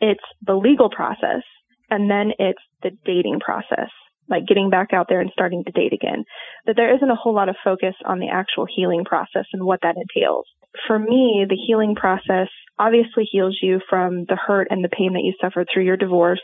It's 0.00 0.22
the 0.46 0.54
legal 0.54 0.88
process 0.88 1.42
and 1.90 2.10
then 2.10 2.32
it's 2.38 2.62
the 2.82 2.90
dating 3.04 3.40
process 3.40 3.90
like 4.28 4.46
getting 4.46 4.70
back 4.70 4.88
out 4.92 5.06
there 5.08 5.20
and 5.20 5.30
starting 5.32 5.64
to 5.64 5.72
date 5.72 5.92
again. 5.92 6.24
That 6.66 6.76
there 6.76 6.94
isn't 6.94 7.10
a 7.10 7.16
whole 7.16 7.34
lot 7.34 7.48
of 7.48 7.56
focus 7.64 7.94
on 8.04 8.18
the 8.18 8.28
actual 8.28 8.66
healing 8.74 9.04
process 9.04 9.46
and 9.52 9.64
what 9.64 9.80
that 9.82 9.96
entails. 9.96 10.46
For 10.86 10.98
me, 10.98 11.44
the 11.48 11.56
healing 11.66 11.94
process 11.94 12.48
obviously 12.78 13.24
heals 13.30 13.58
you 13.60 13.80
from 13.88 14.24
the 14.28 14.36
hurt 14.36 14.68
and 14.70 14.82
the 14.82 14.88
pain 14.88 15.12
that 15.12 15.22
you 15.22 15.34
suffered 15.40 15.68
through 15.72 15.84
your 15.84 15.96
divorce, 15.96 16.40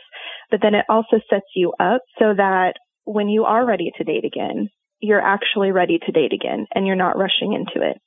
but 0.51 0.59
then 0.61 0.75
it 0.75 0.85
also 0.87 1.19
sets 1.29 1.47
you 1.55 1.73
up 1.79 2.01
so 2.19 2.33
that 2.35 2.73
when 3.05 3.27
you 3.27 3.45
are 3.45 3.65
ready 3.65 3.91
to 3.97 4.03
date 4.03 4.25
again, 4.25 4.69
you're 4.99 5.21
actually 5.21 5.71
ready 5.71 5.99
to 6.05 6.11
date 6.11 6.33
again 6.33 6.67
and 6.75 6.85
you're 6.85 6.95
not 6.95 7.17
rushing 7.17 7.53
into 7.53 7.87
it. 7.87 7.97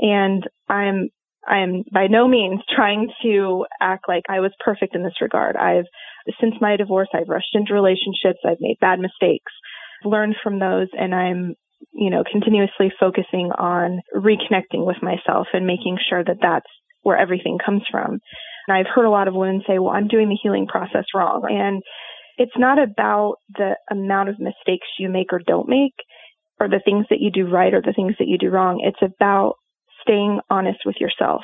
And 0.00 0.44
I'm 0.68 1.10
I 1.46 1.58
am 1.58 1.84
by 1.92 2.08
no 2.08 2.28
means 2.28 2.60
trying 2.74 3.10
to 3.22 3.64
act 3.80 4.08
like 4.08 4.24
I 4.28 4.40
was 4.40 4.52
perfect 4.62 4.94
in 4.94 5.02
this 5.02 5.20
regard. 5.20 5.56
I've 5.56 5.86
since 6.40 6.54
my 6.60 6.76
divorce, 6.76 7.08
I've 7.14 7.28
rushed 7.28 7.54
into 7.54 7.74
relationships. 7.74 8.40
I've 8.44 8.60
made 8.60 8.76
bad 8.80 9.00
mistakes, 9.00 9.52
learned 10.04 10.36
from 10.42 10.58
those, 10.58 10.88
and 10.92 11.14
I'm, 11.14 11.54
you 11.92 12.10
know, 12.10 12.24
continuously 12.30 12.92
focusing 12.98 13.50
on 13.56 14.00
reconnecting 14.14 14.86
with 14.86 14.96
myself 15.02 15.48
and 15.52 15.66
making 15.66 15.98
sure 16.08 16.24
that 16.24 16.38
that's 16.40 16.66
where 17.02 17.16
everything 17.16 17.58
comes 17.64 17.82
from. 17.90 18.18
And 18.66 18.76
I've 18.76 18.92
heard 18.92 19.06
a 19.06 19.10
lot 19.10 19.28
of 19.28 19.34
women 19.34 19.62
say, 19.66 19.78
well, 19.78 19.94
I'm 19.94 20.08
doing 20.08 20.28
the 20.28 20.38
healing 20.42 20.66
process 20.66 21.04
wrong. 21.14 21.46
And 21.48 21.82
it's 22.36 22.56
not 22.56 22.78
about 22.78 23.36
the 23.56 23.76
amount 23.90 24.28
of 24.28 24.38
mistakes 24.38 24.86
you 24.98 25.08
make 25.08 25.32
or 25.32 25.40
don't 25.44 25.68
make 25.68 25.94
or 26.60 26.68
the 26.68 26.80
things 26.84 27.06
that 27.10 27.20
you 27.20 27.30
do 27.30 27.48
right 27.48 27.72
or 27.72 27.80
the 27.80 27.94
things 27.94 28.14
that 28.18 28.28
you 28.28 28.38
do 28.38 28.50
wrong. 28.50 28.80
It's 28.84 29.02
about 29.02 29.54
staying 30.02 30.40
honest 30.50 30.80
with 30.84 30.96
yourself. 31.00 31.42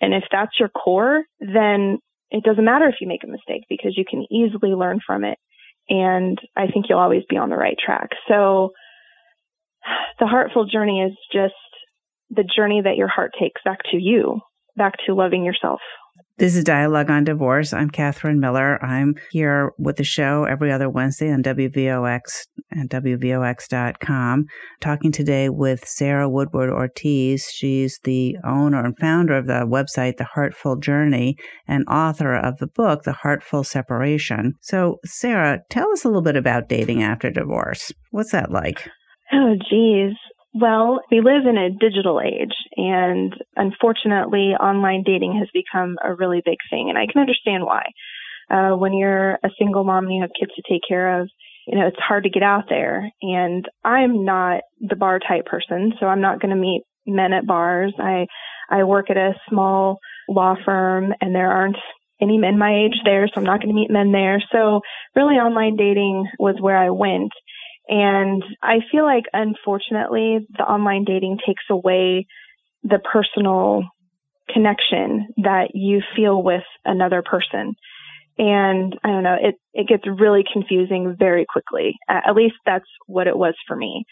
And 0.00 0.14
if 0.14 0.24
that's 0.30 0.58
your 0.58 0.68
core, 0.70 1.22
then 1.40 1.98
it 2.30 2.44
doesn't 2.44 2.64
matter 2.64 2.88
if 2.88 2.96
you 3.00 3.08
make 3.08 3.24
a 3.24 3.30
mistake 3.30 3.64
because 3.68 3.96
you 3.96 4.04
can 4.08 4.26
easily 4.30 4.74
learn 4.74 5.00
from 5.04 5.24
it. 5.24 5.38
And 5.88 6.38
I 6.56 6.68
think 6.68 6.86
you'll 6.88 6.98
always 6.98 7.24
be 7.28 7.36
on 7.36 7.50
the 7.50 7.56
right 7.56 7.76
track. 7.84 8.10
So 8.28 8.72
the 10.18 10.26
heartful 10.26 10.66
journey 10.66 11.00
is 11.02 11.16
just 11.32 11.54
the 12.30 12.44
journey 12.44 12.82
that 12.82 12.96
your 12.96 13.08
heart 13.08 13.32
takes 13.38 13.60
back 13.64 13.80
to 13.90 13.96
you, 13.96 14.40
back 14.76 14.94
to 15.06 15.14
loving 15.14 15.44
yourself. 15.44 15.80
This 16.40 16.56
is 16.56 16.64
Dialogue 16.64 17.10
on 17.10 17.24
Divorce. 17.24 17.74
I'm 17.74 17.90
Catherine 17.90 18.40
Miller. 18.40 18.82
I'm 18.82 19.14
here 19.30 19.72
with 19.76 19.96
the 19.96 20.04
show 20.04 20.44
every 20.44 20.72
other 20.72 20.88
Wednesday 20.88 21.30
on 21.30 21.42
WVOX 21.42 22.46
and 22.70 22.88
WVOX.com, 22.88 24.46
talking 24.80 25.12
today 25.12 25.50
with 25.50 25.86
Sarah 25.86 26.30
Woodward 26.30 26.70
Ortiz. 26.70 27.44
She's 27.52 28.00
the 28.04 28.38
owner 28.42 28.82
and 28.82 28.98
founder 28.98 29.36
of 29.36 29.48
the 29.48 29.66
website, 29.66 30.16
The 30.16 30.28
Heartful 30.32 30.76
Journey, 30.76 31.36
and 31.68 31.84
author 31.90 32.34
of 32.34 32.56
the 32.56 32.68
book, 32.68 33.02
The 33.02 33.12
Heartful 33.12 33.62
Separation. 33.62 34.54
So, 34.62 34.96
Sarah, 35.04 35.58
tell 35.68 35.92
us 35.92 36.04
a 36.04 36.08
little 36.08 36.22
bit 36.22 36.36
about 36.36 36.70
dating 36.70 37.02
after 37.02 37.30
divorce. 37.30 37.92
What's 38.12 38.32
that 38.32 38.50
like? 38.50 38.88
Oh, 39.30 39.56
geez. 39.68 40.16
Well, 40.52 41.00
we 41.10 41.20
live 41.20 41.46
in 41.48 41.56
a 41.56 41.70
digital 41.70 42.20
age 42.20 42.54
and 42.76 43.32
unfortunately 43.54 44.54
online 44.58 45.04
dating 45.04 45.38
has 45.38 45.48
become 45.54 45.96
a 46.04 46.14
really 46.14 46.42
big 46.44 46.58
thing 46.70 46.88
and 46.88 46.98
I 46.98 47.06
can 47.10 47.20
understand 47.20 47.64
why. 47.64 47.84
Uh, 48.50 48.76
when 48.76 48.92
you're 48.92 49.34
a 49.34 49.50
single 49.58 49.84
mom 49.84 50.06
and 50.06 50.14
you 50.14 50.22
have 50.22 50.30
kids 50.38 50.50
to 50.56 50.62
take 50.68 50.82
care 50.88 51.20
of, 51.20 51.28
you 51.68 51.78
know, 51.78 51.86
it's 51.86 52.00
hard 52.00 52.24
to 52.24 52.30
get 52.30 52.42
out 52.42 52.64
there. 52.68 53.12
And 53.22 53.64
I'm 53.84 54.24
not 54.24 54.62
the 54.80 54.96
bar 54.96 55.20
type 55.20 55.46
person, 55.46 55.92
so 56.00 56.06
I'm 56.06 56.20
not 56.20 56.40
going 56.40 56.54
to 56.54 56.60
meet 56.60 56.82
men 57.06 57.32
at 57.32 57.46
bars. 57.46 57.94
I, 57.98 58.26
I 58.68 58.82
work 58.82 59.08
at 59.08 59.16
a 59.16 59.34
small 59.48 59.98
law 60.28 60.56
firm 60.64 61.12
and 61.20 61.32
there 61.32 61.50
aren't 61.50 61.76
any 62.20 62.38
men 62.38 62.58
my 62.58 62.74
age 62.74 63.00
there, 63.04 63.28
so 63.28 63.34
I'm 63.36 63.44
not 63.44 63.60
going 63.60 63.68
to 63.68 63.80
meet 63.80 63.90
men 63.90 64.10
there. 64.10 64.42
So 64.52 64.80
really 65.14 65.36
online 65.36 65.76
dating 65.76 66.26
was 66.38 66.56
where 66.60 66.76
I 66.76 66.90
went. 66.90 67.30
And 67.90 68.44
I 68.62 68.78
feel 68.90 69.04
like 69.04 69.24
unfortunately 69.32 70.46
the 70.56 70.62
online 70.62 71.04
dating 71.04 71.38
takes 71.44 71.64
away 71.68 72.26
the 72.84 73.00
personal 73.00 73.82
connection 74.48 75.28
that 75.38 75.72
you 75.74 76.00
feel 76.14 76.40
with 76.40 76.62
another 76.84 77.22
person. 77.22 77.74
And 78.38 78.96
I 79.02 79.08
don't 79.08 79.24
know, 79.24 79.36
it, 79.40 79.56
it 79.74 79.88
gets 79.88 80.04
really 80.06 80.44
confusing 80.50 81.16
very 81.18 81.44
quickly. 81.46 81.96
At 82.08 82.36
least 82.36 82.54
that's 82.64 82.88
what 83.06 83.26
it 83.26 83.36
was 83.36 83.54
for 83.66 83.76
me. 83.76 84.04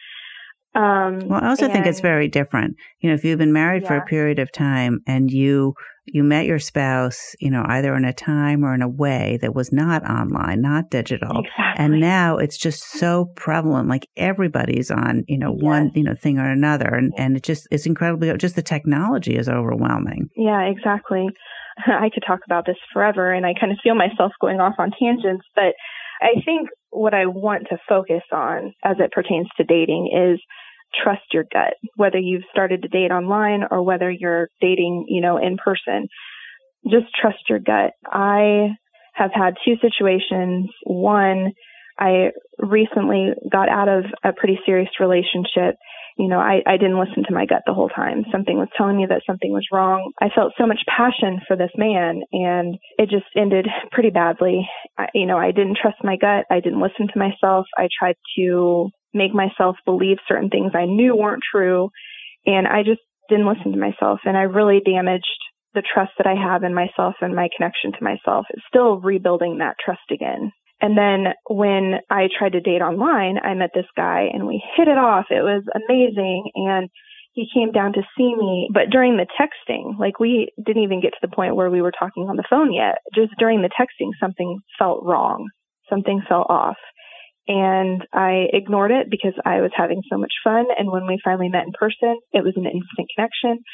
Um, 0.78 1.28
well, 1.28 1.42
I 1.42 1.48
also 1.48 1.64
and, 1.64 1.72
think 1.72 1.86
it's 1.86 1.98
very 2.00 2.28
different. 2.28 2.76
You 3.00 3.08
know, 3.08 3.14
if 3.14 3.24
you've 3.24 3.38
been 3.38 3.52
married 3.52 3.82
yeah. 3.82 3.88
for 3.88 3.96
a 3.96 4.04
period 4.06 4.38
of 4.38 4.52
time 4.52 5.00
and 5.08 5.28
you 5.28 5.74
you 6.10 6.22
met 6.22 6.46
your 6.46 6.58
spouse, 6.58 7.34
you 7.38 7.50
know, 7.50 7.64
either 7.66 7.94
in 7.94 8.04
a 8.04 8.12
time 8.12 8.64
or 8.64 8.74
in 8.74 8.80
a 8.80 8.88
way 8.88 9.38
that 9.42 9.54
was 9.54 9.72
not 9.72 10.08
online, 10.08 10.62
not 10.62 10.88
digital. 10.88 11.40
Exactly. 11.40 11.84
And 11.84 12.00
now 12.00 12.38
it's 12.38 12.56
just 12.56 12.82
so 12.92 13.26
prevalent. 13.36 13.88
Like 13.88 14.08
everybody's 14.16 14.90
on, 14.90 15.24
you 15.28 15.36
know, 15.36 15.52
yes. 15.52 15.62
one, 15.62 15.90
you 15.94 16.04
know, 16.04 16.14
thing 16.14 16.38
or 16.38 16.48
another. 16.48 16.86
And, 16.86 17.12
and 17.18 17.36
it 17.36 17.42
just, 17.42 17.68
it's 17.70 17.84
incredibly, 17.84 18.34
just 18.38 18.56
the 18.56 18.62
technology 18.62 19.36
is 19.36 19.50
overwhelming. 19.50 20.30
Yeah, 20.34 20.62
exactly. 20.62 21.26
I 21.86 22.08
could 22.12 22.24
talk 22.26 22.40
about 22.46 22.64
this 22.64 22.78
forever 22.92 23.30
and 23.30 23.44
I 23.44 23.52
kind 23.58 23.72
of 23.72 23.78
feel 23.82 23.94
myself 23.94 24.32
going 24.40 24.60
off 24.60 24.76
on 24.78 24.92
tangents, 24.98 25.44
but 25.54 25.74
I 26.20 26.40
think 26.44 26.70
what 26.90 27.14
I 27.14 27.26
want 27.26 27.66
to 27.70 27.78
focus 27.88 28.22
on 28.32 28.72
as 28.82 28.96
it 28.98 29.12
pertains 29.12 29.48
to 29.56 29.64
dating 29.64 30.10
is 30.12 30.40
trust 31.02 31.22
your 31.32 31.44
gut, 31.52 31.74
whether 31.96 32.18
you've 32.18 32.44
started 32.50 32.82
to 32.82 32.88
date 32.88 33.10
online 33.10 33.64
or 33.70 33.82
whether 33.82 34.10
you're 34.10 34.48
dating, 34.60 35.06
you 35.08 35.20
know, 35.20 35.36
in 35.38 35.56
person. 35.56 36.08
Just 36.90 37.06
trust 37.20 37.38
your 37.48 37.58
gut. 37.58 37.92
I 38.06 38.68
have 39.14 39.30
had 39.34 39.54
two 39.64 39.74
situations. 39.82 40.70
One, 40.84 41.52
I 41.98 42.30
recently 42.58 43.30
got 43.50 43.68
out 43.68 43.88
of 43.88 44.04
a 44.24 44.32
pretty 44.32 44.58
serious 44.64 44.88
relationship. 45.00 45.74
You 46.16 46.28
know, 46.28 46.38
I, 46.38 46.62
I 46.66 46.76
didn't 46.76 46.98
listen 46.98 47.24
to 47.28 47.34
my 47.34 47.46
gut 47.46 47.62
the 47.66 47.74
whole 47.74 47.88
time. 47.88 48.24
Something 48.32 48.56
was 48.58 48.68
telling 48.76 48.96
me 48.96 49.06
that 49.08 49.22
something 49.26 49.52
was 49.52 49.66
wrong. 49.72 50.12
I 50.20 50.28
felt 50.34 50.52
so 50.58 50.66
much 50.66 50.80
passion 50.88 51.40
for 51.46 51.56
this 51.56 51.70
man 51.76 52.22
and 52.32 52.76
it 52.98 53.08
just 53.08 53.26
ended 53.36 53.66
pretty 53.92 54.10
badly. 54.10 54.68
I, 54.96 55.06
you 55.14 55.26
know, 55.26 55.38
I 55.38 55.52
didn't 55.52 55.78
trust 55.80 55.98
my 56.02 56.16
gut. 56.16 56.44
I 56.50 56.60
didn't 56.60 56.80
listen 56.80 57.06
to 57.12 57.18
myself. 57.18 57.66
I 57.76 57.88
tried 57.96 58.16
to 58.36 58.90
make 59.18 59.34
myself 59.34 59.76
believe 59.84 60.16
certain 60.26 60.48
things 60.48 60.72
I 60.74 60.86
knew 60.86 61.14
weren't 61.14 61.42
true. 61.50 61.90
And 62.46 62.66
I 62.66 62.82
just 62.82 63.00
didn't 63.28 63.48
listen 63.48 63.72
to 63.72 63.78
myself 63.78 64.20
and 64.24 64.36
I 64.36 64.42
really 64.42 64.80
damaged 64.84 65.26
the 65.74 65.82
trust 65.82 66.12
that 66.16 66.26
I 66.26 66.34
have 66.34 66.64
in 66.64 66.74
myself 66.74 67.14
and 67.20 67.36
my 67.36 67.48
connection 67.54 67.92
to 67.92 68.02
myself. 68.04 68.46
It's 68.50 68.64
still 68.68 69.00
rebuilding 69.00 69.58
that 69.58 69.76
trust 69.84 70.10
again. 70.10 70.50
And 70.80 70.96
then 70.96 71.34
when 71.50 72.00
I 72.08 72.28
tried 72.36 72.52
to 72.52 72.60
date 72.60 72.80
online, 72.80 73.38
I 73.42 73.54
met 73.54 73.70
this 73.74 73.90
guy 73.96 74.28
and 74.32 74.46
we 74.46 74.62
hit 74.76 74.88
it 74.88 74.96
off. 74.96 75.26
It 75.30 75.42
was 75.42 75.64
amazing. 75.74 76.50
And 76.54 76.88
he 77.32 77.46
came 77.52 77.70
down 77.70 77.92
to 77.92 78.02
see 78.16 78.34
me, 78.34 78.68
but 78.72 78.90
during 78.90 79.16
the 79.16 79.26
texting, 79.38 79.98
like 79.98 80.18
we 80.18 80.50
didn't 80.64 80.82
even 80.82 81.00
get 81.00 81.10
to 81.10 81.18
the 81.22 81.34
point 81.34 81.54
where 81.54 81.70
we 81.70 81.82
were 81.82 81.92
talking 81.92 82.24
on 82.28 82.36
the 82.36 82.48
phone 82.48 82.72
yet. 82.72 82.98
Just 83.14 83.32
during 83.38 83.62
the 83.62 83.70
texting, 83.70 84.10
something 84.18 84.60
felt 84.78 85.04
wrong. 85.04 85.48
Something 85.90 86.22
felt 86.28 86.46
off 86.48 86.76
and 87.48 88.06
I 88.12 88.44
ignored 88.52 88.90
it 88.90 89.10
because 89.10 89.32
I 89.44 89.62
was 89.62 89.70
having 89.74 90.02
so 90.10 90.18
much 90.18 90.32
fun. 90.44 90.66
And 90.78 90.92
when 90.92 91.06
we 91.06 91.18
finally 91.24 91.48
met 91.48 91.64
in 91.64 91.72
person, 91.72 92.20
it 92.32 92.44
was 92.44 92.52
an 92.56 92.66
instant 92.66 93.08
connection. 93.16 93.64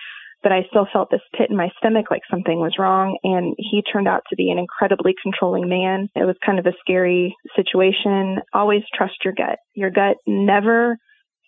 But 0.44 0.52
I 0.52 0.66
still 0.68 0.86
felt 0.92 1.10
this 1.10 1.22
pit 1.36 1.50
in 1.50 1.56
my 1.56 1.70
stomach 1.78 2.06
like 2.10 2.22
something 2.30 2.60
was 2.60 2.76
wrong. 2.78 3.18
And 3.24 3.56
he 3.58 3.82
turned 3.82 4.06
out 4.06 4.22
to 4.30 4.36
be 4.36 4.50
an 4.50 4.58
incredibly 4.58 5.14
controlling 5.20 5.68
man. 5.68 6.08
It 6.14 6.24
was 6.24 6.36
kind 6.46 6.60
of 6.60 6.66
a 6.66 6.76
scary 6.80 7.34
situation. 7.56 8.38
Always 8.52 8.82
trust 8.94 9.14
your 9.24 9.34
gut. 9.34 9.58
Your 9.74 9.90
gut 9.90 10.18
never 10.26 10.96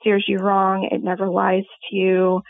steers 0.00 0.25
you 0.26 0.38
wrong. 0.38 0.88
It 0.90 1.04
never 1.04 1.28
lies 1.28 1.64
to 1.90 1.97
you. 1.97 2.40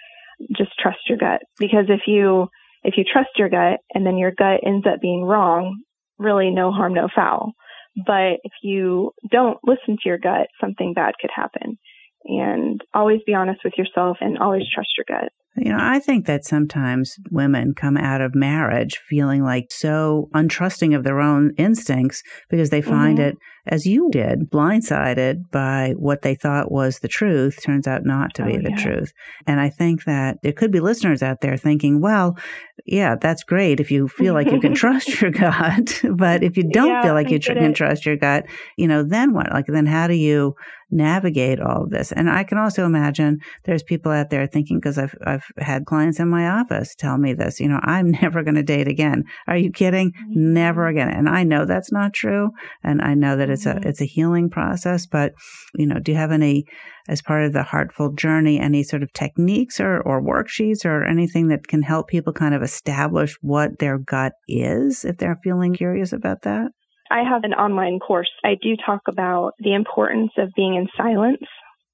Just 0.57 0.71
trust 0.81 1.01
your 1.09 1.19
gut. 1.19 1.43
Because 1.59 1.87
if 1.89 2.03
you, 2.07 2.47
if 2.83 2.95
you 2.97 3.05
trust 3.05 3.31
your 3.37 3.51
gut 3.51 3.81
and 3.93 4.07
then 4.07 4.17
your 4.17 4.31
gut 4.31 4.61
ends 4.65 4.87
up 4.87 5.01
being 5.03 5.25
wrong, 5.25 5.83
really 6.19 6.51
no 6.51 6.71
harm, 6.73 6.95
no 6.95 7.09
foul. 7.15 7.53
But 7.97 8.41
if 8.45 8.53
you 8.63 9.13
don't 9.31 9.59
listen 9.65 9.97
to 9.97 10.09
your 10.09 10.19
gut, 10.19 10.49
something 10.61 10.93
bad 10.95 11.15
could 11.21 11.31
happen. 11.35 11.79
And 12.25 12.81
always 12.93 13.21
be 13.25 13.35
honest 13.35 13.61
with 13.65 13.75
yourself 13.79 14.19
and 14.21 14.39
always 14.39 14.65
trust 14.73 14.91
your 14.99 15.07
gut. 15.09 15.33
You 15.57 15.73
know, 15.73 15.79
I 15.81 16.01
think 16.01 16.27
that 16.27 16.45
sometimes 16.45 17.17
women 17.31 17.75
come 17.75 17.97
out 17.97 18.21
of 18.21 18.35
marriage 18.35 18.99
feeling 19.09 19.43
like 19.43 19.71
so 19.71 20.29
untrusting 20.35 20.95
of 20.95 21.05
their 21.05 21.21
own 21.21 21.53
instincts 21.57 22.23
because 22.51 22.71
they 22.71 22.83
find 22.83 23.19
mm-hmm. 23.19 23.29
it, 23.29 23.39
as 23.67 23.87
you 23.87 24.09
did, 24.11 24.51
blindsided 24.51 25.51
by 25.51 25.95
what 25.97 26.23
they 26.23 26.35
thought 26.35 26.71
was 26.71 26.99
the 26.99 27.09
truth, 27.09 27.63
turns 27.63 27.87
out 27.87 28.05
not 28.05 28.35
to 28.35 28.43
oh, 28.43 28.47
be 28.47 28.59
the 28.59 28.71
yeah. 28.71 28.83
truth. 28.83 29.13
And 29.47 29.59
I 29.59 29.71
think 29.71 30.05
that 30.05 30.39
there 30.43 30.53
could 30.53 30.71
be 30.71 30.81
listeners 30.81 31.23
out 31.23 31.41
there 31.41 31.57
thinking, 31.57 32.01
well, 32.01 32.37
yeah, 32.85 33.17
that's 33.17 33.43
great 33.43 33.81
if 33.81 33.91
you 33.91 34.09
feel 34.09 34.35
like 34.35 34.51
you 34.51 34.61
can 34.61 34.75
trust 34.83 35.21
your 35.21 35.31
gut. 35.31 36.01
but 36.17 36.43
if 36.43 36.57
you 36.57 36.69
don't 36.71 36.89
yeah, 36.89 37.03
feel 37.03 37.15
like 37.15 37.31
you 37.31 37.39
tr- 37.39 37.55
can 37.55 37.75
trust 37.75 38.07
your 38.07 38.17
gut, 38.17 38.45
you 38.77 38.87
know, 38.87 39.03
then 39.03 39.33
what? 39.33 39.51
Like, 39.51 39.67
then 39.67 39.87
how 39.87 40.07
do 40.07 40.15
you 40.15 40.55
navigate 40.91 41.61
all 41.61 41.85
of 41.85 41.91
this? 41.91 42.13
And 42.13 42.31
I 42.31 42.45
can 42.45 42.59
also 42.59 42.85
imagine 42.85 43.39
there's 43.65 43.83
people 43.83 44.13
out 44.13 44.31
there 44.31 44.47
thinking, 44.47 44.79
because 44.79 44.99
I've, 44.99 45.15
I've 45.27 45.46
had 45.59 45.87
clients 45.87 46.21
in 46.21 46.29
my 46.29 46.49
office 46.49 46.95
tell 46.95 47.19
me 47.19 47.33
this, 47.33 47.61
you 47.61 47.69
know, 47.69 47.81
I'm 47.83 48.11
never 48.23 48.43
going 48.43 48.55
to 48.55 48.63
date 48.63 48.89
again. 48.89 49.25
Are 49.47 49.57
you 49.57 49.71
kidding? 49.71 50.13
Mm-hmm. 50.13 50.55
Never 50.55 50.87
again. 50.87 51.09
And 51.09 51.29
I 51.29 51.45
know 51.45 51.65
that's 51.65 51.93
not 51.93 52.13
true. 52.13 52.51
And 52.83 53.03
I 53.03 53.15
know 53.15 53.37
that 53.37 53.51
it's 53.51 53.67
a, 53.67 53.75
mm-hmm. 53.75 53.89
it's 53.89 54.01
a 54.01 54.07
healing 54.07 54.51
process, 54.51 55.07
but, 55.07 55.33
you 55.75 55.87
know, 55.87 55.99
do 55.99 56.13
you 56.13 56.19
have 56.19 56.33
any, 56.33 56.65
as 57.09 57.23
part 57.23 57.45
of 57.45 57.53
the 57.53 57.63
heartful 57.63 58.13
journey, 58.13 58.59
any 58.59 58.83
sort 58.83 59.03
of 59.03 59.13
techniques 59.13 59.81
or, 59.81 60.01
or 60.01 60.23
worksheets 60.23 60.85
or 60.85 61.05
anything 61.05 61.49
that 61.49 61.67
can 61.67 61.83
help 61.83 62.09
people 62.09 62.33
kind 62.33 62.55
of 62.55 62.63
establish 62.63 63.37
what 63.41 63.79
their 63.79 63.99
gut 63.99 64.33
is 64.49 65.05
if 65.05 65.19
they're 65.19 65.39
feeling 65.43 65.75
curious 65.75 66.13
about 66.13 66.43
that? 66.43 66.73
I 67.11 67.23
have 67.23 67.45
an 67.45 67.55
online 67.55 68.01
course. 68.01 68.31
I 68.45 68.57
do 68.61 68.75
talk 68.85 69.03
about 69.09 69.53
the 69.61 69.75
importance 69.75 70.33
of 70.39 70.51
being 70.57 70.75
in 70.75 70.89
silence 70.97 71.45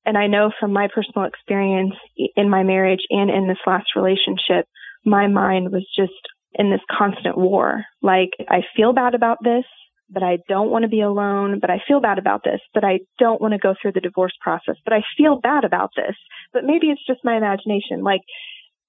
and 0.05 0.17
I 0.19 0.27
know 0.27 0.51
from 0.59 0.73
my 0.73 0.89
personal 0.93 1.27
experience 1.27 1.95
in 2.37 2.51
my 2.51 2.63
marriage 2.63 3.03
and 3.11 3.31
in 3.31 3.49
this 3.49 3.59
last 3.67 3.95
relationship, 3.97 4.67
my 5.05 5.29
mind 5.29 5.73
was 5.73 5.87
just 5.97 6.13
in 6.55 6.71
this 6.71 6.81
constant 6.91 7.37
war. 7.37 7.85
Like, 8.03 8.31
I 8.49 8.63
feel 8.77 8.93
bad 8.93 9.15
about 9.15 9.39
this, 9.43 9.65
but 10.11 10.23
I 10.23 10.39
don't 10.49 10.71
want 10.71 10.83
to 10.83 10.89
be 10.89 11.01
alone, 11.01 11.59
but 11.61 11.71
I 11.71 11.81
feel 11.87 12.01
bad 12.01 12.19
about 12.19 12.43
this, 12.45 12.61
but 12.75 12.85
I 12.85 13.01
don't 13.19 13.41
want 13.41 13.53
to 13.53 13.59
go 13.59 13.75
through 13.81 13.93
the 13.93 14.01
divorce 14.01 14.35
process, 14.41 14.77
but 14.85 14.93
I 14.93 15.03
feel 15.17 15.41
bad 15.41 15.65
about 15.65 15.91
this, 15.97 16.17
but 16.53 16.65
maybe 16.65 16.89
it's 16.89 17.07
just 17.07 17.25
my 17.25 17.37
imagination. 17.37 18.03
Like, 18.03 18.21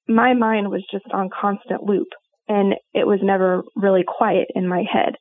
my 0.07 0.33
mind 0.33 0.69
was 0.69 0.83
just 0.91 1.05
on 1.13 1.29
constant 1.29 1.83
loop 1.83 2.09
and 2.47 2.73
it 2.93 3.07
was 3.07 3.19
never 3.23 3.63
really 3.75 4.03
quiet 4.05 4.49
in 4.53 4.67
my 4.67 4.83
head. 4.91 5.15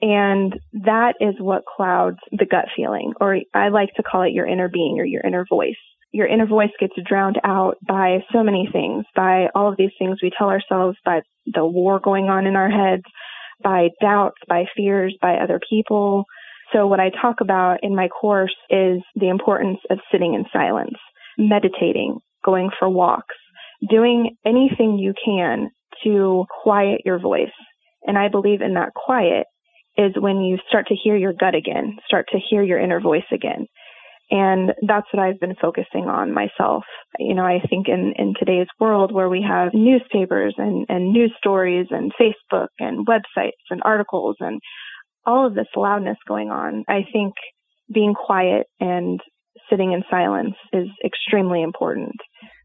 And 0.00 0.54
that 0.84 1.14
is 1.20 1.34
what 1.38 1.64
clouds 1.64 2.18
the 2.30 2.46
gut 2.46 2.66
feeling, 2.76 3.14
or 3.20 3.38
I 3.52 3.68
like 3.68 3.90
to 3.96 4.02
call 4.02 4.22
it 4.22 4.32
your 4.32 4.46
inner 4.46 4.68
being 4.68 4.98
or 5.00 5.04
your 5.04 5.22
inner 5.22 5.44
voice. 5.48 5.74
Your 6.12 6.26
inner 6.26 6.46
voice 6.46 6.70
gets 6.80 6.94
drowned 7.06 7.38
out 7.44 7.76
by 7.86 8.18
so 8.32 8.42
many 8.42 8.68
things, 8.72 9.04
by 9.14 9.48
all 9.54 9.68
of 9.68 9.76
these 9.76 9.90
things 9.98 10.18
we 10.22 10.30
tell 10.36 10.48
ourselves, 10.48 10.96
by 11.04 11.20
the 11.46 11.66
war 11.66 12.00
going 12.00 12.26
on 12.26 12.46
in 12.46 12.56
our 12.56 12.70
heads, 12.70 13.02
by 13.62 13.88
doubts, 14.00 14.38
by 14.48 14.64
fears, 14.76 15.16
by 15.20 15.34
other 15.34 15.60
people. 15.68 16.24
So 16.72 16.86
what 16.86 17.00
I 17.00 17.10
talk 17.10 17.40
about 17.40 17.78
in 17.82 17.94
my 17.94 18.08
course 18.08 18.54
is 18.70 19.02
the 19.16 19.28
importance 19.28 19.80
of 19.90 19.98
sitting 20.12 20.34
in 20.34 20.44
silence, 20.52 20.96
meditating, 21.36 22.18
going 22.44 22.70
for 22.78 22.88
walks, 22.88 23.34
doing 23.90 24.36
anything 24.46 24.98
you 24.98 25.12
can 25.24 25.70
to 26.04 26.44
quiet 26.62 27.02
your 27.04 27.18
voice. 27.18 27.48
And 28.06 28.16
I 28.16 28.28
believe 28.28 28.60
in 28.60 28.74
that 28.74 28.94
quiet 28.94 29.46
is 29.98 30.12
when 30.16 30.40
you 30.40 30.58
start 30.68 30.86
to 30.86 30.94
hear 30.94 31.16
your 31.16 31.32
gut 31.32 31.54
again, 31.54 31.98
start 32.06 32.26
to 32.30 32.38
hear 32.38 32.62
your 32.62 32.78
inner 32.78 33.00
voice 33.00 33.26
again. 33.32 33.66
And 34.30 34.72
that's 34.86 35.06
what 35.12 35.22
I've 35.22 35.40
been 35.40 35.56
focusing 35.60 36.04
on 36.04 36.34
myself. 36.34 36.84
You 37.18 37.34
know, 37.34 37.44
I 37.44 37.60
think 37.68 37.88
in, 37.88 38.12
in 38.16 38.34
today's 38.38 38.66
world 38.78 39.12
where 39.12 39.28
we 39.28 39.44
have 39.46 39.72
newspapers 39.72 40.54
and, 40.58 40.86
and 40.88 41.12
news 41.12 41.32
stories 41.38 41.86
and 41.90 42.12
Facebook 42.20 42.68
and 42.78 43.06
websites 43.06 43.64
and 43.70 43.80
articles 43.84 44.36
and 44.40 44.60
all 45.26 45.46
of 45.46 45.54
this 45.54 45.66
loudness 45.74 46.18
going 46.26 46.50
on, 46.50 46.84
I 46.88 47.04
think 47.10 47.34
being 47.92 48.14
quiet 48.14 48.66
and 48.80 49.18
sitting 49.70 49.92
in 49.92 50.02
silence 50.10 50.56
is 50.72 50.88
extremely 51.04 51.62
important. 51.62 52.16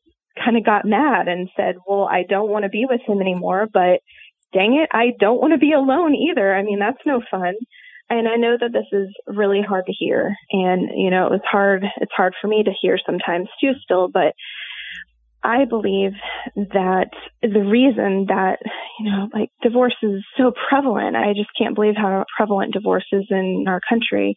kind 0.43 0.57
of 0.57 0.65
got 0.65 0.85
mad 0.85 1.27
and 1.27 1.49
said, 1.55 1.75
well, 1.87 2.07
I 2.09 2.23
don't 2.27 2.49
want 2.49 2.63
to 2.63 2.69
be 2.69 2.85
with 2.89 3.01
him 3.07 3.21
anymore, 3.21 3.67
but 3.71 3.99
dang 4.53 4.75
it, 4.75 4.89
I 4.91 5.11
don't 5.19 5.39
want 5.39 5.53
to 5.53 5.59
be 5.59 5.73
alone 5.73 6.15
either. 6.15 6.55
I 6.55 6.63
mean, 6.63 6.79
that's 6.79 7.05
no 7.05 7.21
fun. 7.29 7.53
And 8.09 8.27
I 8.27 8.37
know 8.37 8.57
that 8.59 8.73
this 8.73 8.87
is 8.91 9.09
really 9.27 9.61
hard 9.61 9.85
to 9.85 9.93
hear. 9.93 10.35
And, 10.51 10.89
you 10.95 11.11
know, 11.11 11.29
it's 11.31 11.45
hard, 11.49 11.85
it's 11.97 12.11
hard 12.15 12.33
for 12.41 12.47
me 12.47 12.63
to 12.63 12.71
hear 12.81 12.97
sometimes 13.05 13.49
too 13.61 13.73
still, 13.83 14.09
but 14.11 14.33
I 15.43 15.65
believe 15.65 16.11
that 16.55 17.11
the 17.41 17.63
reason 17.63 18.25
that, 18.27 18.59
you 18.99 19.09
know, 19.09 19.29
like 19.33 19.51
divorce 19.61 19.95
is 20.03 20.23
so 20.37 20.51
prevalent, 20.69 21.15
I 21.15 21.33
just 21.33 21.49
can't 21.57 21.75
believe 21.75 21.95
how 21.95 22.25
prevalent 22.35 22.73
divorce 22.73 23.05
is 23.11 23.25
in 23.29 23.65
our 23.67 23.79
country. 23.87 24.35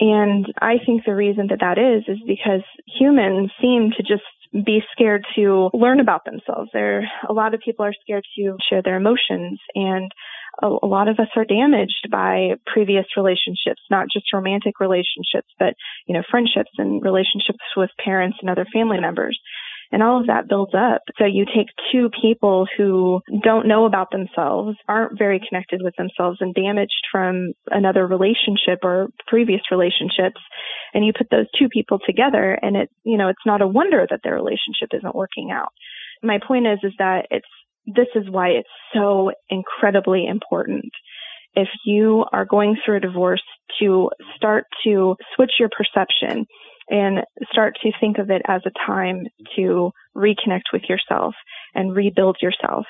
And 0.00 0.46
I 0.60 0.74
think 0.84 1.04
the 1.04 1.14
reason 1.14 1.46
that 1.48 1.60
that 1.60 1.78
is, 1.78 2.04
is 2.08 2.22
because 2.26 2.62
humans 2.86 3.52
seem 3.60 3.92
to 3.96 4.02
just 4.02 4.24
be 4.64 4.82
scared 4.92 5.24
to 5.34 5.70
learn 5.72 5.98
about 5.98 6.24
themselves. 6.24 6.70
There, 6.72 7.10
a 7.28 7.32
lot 7.32 7.54
of 7.54 7.60
people 7.60 7.84
are 7.84 7.94
scared 8.02 8.24
to 8.36 8.56
share 8.68 8.82
their 8.82 8.96
emotions 8.96 9.58
and 9.74 10.12
a, 10.62 10.66
a 10.66 10.86
lot 10.86 11.08
of 11.08 11.18
us 11.18 11.28
are 11.36 11.44
damaged 11.44 12.08
by 12.10 12.54
previous 12.66 13.06
relationships, 13.16 13.80
not 13.90 14.06
just 14.12 14.32
romantic 14.32 14.78
relationships, 14.78 15.48
but, 15.58 15.74
you 16.06 16.14
know, 16.14 16.22
friendships 16.30 16.70
and 16.78 17.02
relationships 17.02 17.64
with 17.76 17.90
parents 18.02 18.38
and 18.40 18.50
other 18.50 18.66
family 18.72 19.00
members 19.00 19.38
and 19.94 20.02
all 20.02 20.20
of 20.20 20.26
that 20.26 20.48
builds 20.48 20.74
up. 20.74 21.02
So 21.18 21.24
you 21.24 21.44
take 21.44 21.68
two 21.92 22.10
people 22.20 22.66
who 22.76 23.20
don't 23.44 23.68
know 23.68 23.86
about 23.86 24.10
themselves, 24.10 24.76
aren't 24.88 25.16
very 25.16 25.40
connected 25.48 25.82
with 25.84 25.94
themselves 25.96 26.38
and 26.40 26.52
damaged 26.52 27.06
from 27.12 27.52
another 27.70 28.04
relationship 28.04 28.80
or 28.82 29.06
previous 29.28 29.60
relationships, 29.70 30.40
and 30.92 31.06
you 31.06 31.12
put 31.16 31.28
those 31.30 31.46
two 31.56 31.68
people 31.68 32.00
together 32.04 32.58
and 32.60 32.76
it, 32.76 32.90
you 33.04 33.16
know, 33.16 33.28
it's 33.28 33.46
not 33.46 33.62
a 33.62 33.68
wonder 33.68 34.04
that 34.10 34.18
their 34.24 34.34
relationship 34.34 34.88
isn't 34.92 35.14
working 35.14 35.52
out. 35.52 35.68
My 36.24 36.40
point 36.44 36.66
is, 36.66 36.80
is 36.82 36.94
that 36.98 37.26
it's, 37.30 37.46
this 37.86 38.08
is 38.16 38.28
why 38.28 38.48
it's 38.48 38.68
so 38.92 39.30
incredibly 39.48 40.26
important 40.26 40.90
if 41.54 41.68
you 41.86 42.24
are 42.32 42.44
going 42.44 42.76
through 42.84 42.96
a 42.96 43.00
divorce 43.00 43.42
to 43.78 44.10
start 44.34 44.64
to 44.82 45.14
switch 45.36 45.52
your 45.60 45.68
perception 45.68 46.46
and 46.88 47.24
start 47.50 47.76
to 47.82 47.90
think 48.00 48.18
of 48.18 48.30
it 48.30 48.42
as 48.46 48.62
a 48.66 48.86
time 48.86 49.26
to 49.56 49.90
reconnect 50.16 50.72
with 50.72 50.82
yourself 50.88 51.34
and 51.74 51.94
rebuild 51.94 52.38
yourself 52.40 52.86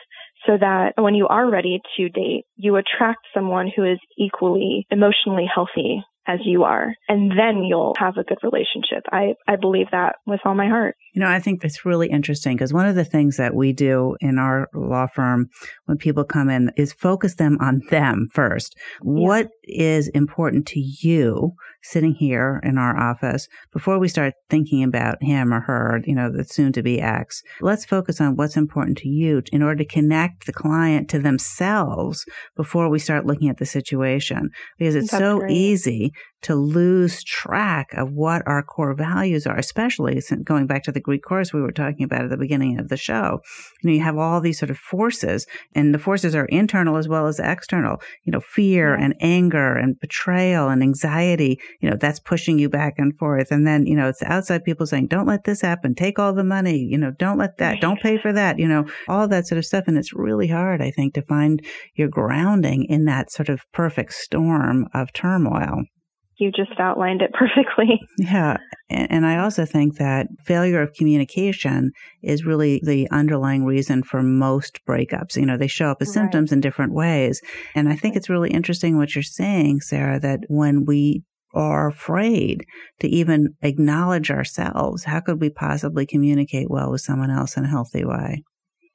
so 0.46 0.56
that 0.58 0.92
when 0.96 1.14
you 1.14 1.26
are 1.28 1.50
ready 1.50 1.80
to 1.96 2.08
date, 2.08 2.44
you 2.56 2.76
attract 2.76 3.26
someone 3.32 3.70
who 3.74 3.84
is 3.84 3.98
equally 4.18 4.86
emotionally 4.90 5.48
healthy 5.52 6.02
as 6.26 6.40
you 6.44 6.64
are. 6.64 6.94
And 7.08 7.30
then 7.30 7.64
you'll 7.64 7.94
have 7.98 8.16
a 8.16 8.24
good 8.24 8.38
relationship. 8.42 9.04
I, 9.10 9.34
I 9.46 9.56
believe 9.56 9.86
that 9.92 10.16
with 10.26 10.40
all 10.44 10.54
my 10.54 10.68
heart. 10.68 10.96
You 11.14 11.20
know, 11.20 11.28
I 11.28 11.38
think 11.38 11.64
it's 11.64 11.84
really 11.84 12.08
interesting 12.08 12.56
because 12.56 12.72
one 12.72 12.86
of 12.86 12.96
the 12.96 13.04
things 13.04 13.36
that 13.36 13.54
we 13.54 13.72
do 13.72 14.16
in 14.20 14.38
our 14.38 14.68
law 14.74 15.06
firm 15.06 15.48
when 15.84 15.96
people 15.96 16.24
come 16.24 16.50
in 16.50 16.72
is 16.76 16.92
focus 16.92 17.36
them 17.36 17.56
on 17.60 17.82
them 17.90 18.28
first. 18.32 18.74
Yeah. 19.04 19.12
What 19.12 19.48
is 19.62 20.08
important 20.08 20.66
to 20.68 20.80
you 20.80 21.52
sitting 21.82 22.14
here 22.14 22.60
in 22.64 22.78
our 22.78 22.98
office 22.98 23.46
before 23.72 23.98
we 23.98 24.08
start 24.08 24.34
thinking 24.50 24.82
about 24.82 25.18
him 25.22 25.52
or 25.52 25.60
her, 25.60 26.00
you 26.04 26.14
know, 26.14 26.30
the 26.30 26.44
soon 26.44 26.72
to 26.72 26.82
be 26.82 27.00
ex? 27.00 27.42
Let's 27.60 27.84
focus 27.84 28.20
on 28.20 28.34
what's 28.34 28.56
important 28.56 28.98
to 28.98 29.08
you 29.08 29.42
in 29.52 29.62
order 29.62 29.84
to 29.84 29.88
connect 29.88 30.46
the 30.46 30.52
client 30.52 31.08
to 31.10 31.20
themselves 31.20 32.24
before 32.56 32.88
we 32.88 32.98
start 32.98 33.24
looking 33.24 33.48
at 33.48 33.58
the 33.58 33.66
situation 33.66 34.50
because 34.78 34.96
it's 34.96 35.12
That's 35.12 35.22
so 35.22 35.38
great. 35.38 35.52
easy 35.52 36.12
to 36.44 36.54
lose 36.54 37.24
track 37.24 37.92
of 37.94 38.12
what 38.12 38.42
our 38.46 38.62
core 38.62 38.94
values 38.94 39.46
are, 39.46 39.56
especially 39.56 40.22
going 40.44 40.66
back 40.66 40.82
to 40.84 40.92
the 40.92 41.00
Greek 41.00 41.22
chorus 41.22 41.52
we 41.52 41.62
were 41.62 41.72
talking 41.72 42.04
about 42.04 42.22
at 42.22 42.30
the 42.30 42.36
beginning 42.36 42.78
of 42.78 42.88
the 42.88 42.96
show. 42.98 43.40
You 43.82 43.90
know, 43.90 43.94
you 43.94 44.02
have 44.02 44.18
all 44.18 44.40
these 44.40 44.58
sort 44.58 44.70
of 44.70 44.78
forces 44.78 45.46
and 45.74 45.94
the 45.94 45.98
forces 45.98 46.34
are 46.34 46.44
internal 46.46 46.96
as 46.96 47.08
well 47.08 47.26
as 47.26 47.40
external, 47.40 48.00
you 48.24 48.30
know, 48.30 48.40
fear 48.40 48.94
and 48.94 49.14
anger 49.20 49.74
and 49.74 49.98
betrayal 49.98 50.68
and 50.68 50.82
anxiety, 50.82 51.58
you 51.80 51.88
know, 51.88 51.96
that's 51.98 52.20
pushing 52.20 52.58
you 52.58 52.68
back 52.68 52.94
and 52.98 53.16
forth. 53.18 53.50
And 53.50 53.66
then, 53.66 53.86
you 53.86 53.96
know, 53.96 54.08
it's 54.08 54.22
outside 54.22 54.64
people 54.64 54.86
saying, 54.86 55.06
don't 55.06 55.26
let 55.26 55.44
this 55.44 55.62
happen. 55.62 55.94
Take 55.94 56.18
all 56.18 56.34
the 56.34 56.44
money, 56.44 56.76
you 56.76 56.98
know, 56.98 57.10
don't 57.10 57.38
let 57.38 57.56
that, 57.58 57.80
don't 57.80 58.00
pay 58.00 58.18
for 58.18 58.32
that, 58.34 58.58
you 58.58 58.68
know, 58.68 58.84
all 59.08 59.26
that 59.28 59.46
sort 59.46 59.58
of 59.58 59.64
stuff. 59.64 59.84
And 59.86 59.96
it's 59.96 60.12
really 60.12 60.48
hard, 60.48 60.82
I 60.82 60.90
think, 60.90 61.14
to 61.14 61.22
find 61.22 61.64
your 61.94 62.08
grounding 62.08 62.84
in 62.84 63.06
that 63.06 63.32
sort 63.32 63.48
of 63.48 63.62
perfect 63.72 64.12
storm 64.12 64.86
of 64.92 65.12
turmoil 65.14 65.84
you 66.38 66.50
just 66.50 66.78
outlined 66.78 67.22
it 67.22 67.32
perfectly. 67.34 68.00
Yeah. 68.18 68.56
And 68.90 69.26
I 69.26 69.38
also 69.38 69.64
think 69.64 69.96
that 69.96 70.26
failure 70.44 70.82
of 70.82 70.92
communication 70.92 71.92
is 72.22 72.44
really 72.44 72.80
the 72.84 73.08
underlying 73.10 73.64
reason 73.64 74.02
for 74.02 74.22
most 74.22 74.80
breakups. 74.86 75.36
You 75.36 75.46
know, 75.46 75.56
they 75.56 75.66
show 75.66 75.88
up 75.88 75.98
as 76.00 76.08
right. 76.08 76.14
symptoms 76.14 76.52
in 76.52 76.60
different 76.60 76.92
ways. 76.92 77.40
And 77.74 77.88
I 77.88 77.96
think 77.96 78.14
it's 78.16 78.30
really 78.30 78.50
interesting 78.50 78.96
what 78.96 79.14
you're 79.14 79.22
saying, 79.22 79.80
Sarah, 79.80 80.20
that 80.20 80.40
when 80.48 80.84
we 80.84 81.22
are 81.54 81.88
afraid 81.88 82.66
to 83.00 83.08
even 83.08 83.54
acknowledge 83.62 84.30
ourselves, 84.30 85.04
how 85.04 85.20
could 85.20 85.40
we 85.40 85.50
possibly 85.50 86.04
communicate 86.04 86.68
well 86.68 86.90
with 86.90 87.00
someone 87.00 87.30
else 87.30 87.56
in 87.56 87.64
a 87.64 87.68
healthy 87.68 88.04
way? 88.04 88.42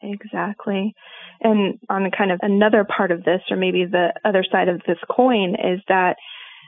Exactly. 0.01 0.93
And 1.41 1.79
on 1.89 2.09
kind 2.15 2.31
of 2.31 2.39
another 2.41 2.85
part 2.85 3.11
of 3.11 3.23
this, 3.23 3.41
or 3.49 3.57
maybe 3.57 3.85
the 3.85 4.13
other 4.25 4.43
side 4.49 4.67
of 4.67 4.81
this 4.85 4.97
coin, 5.09 5.55
is 5.55 5.79
that 5.87 6.17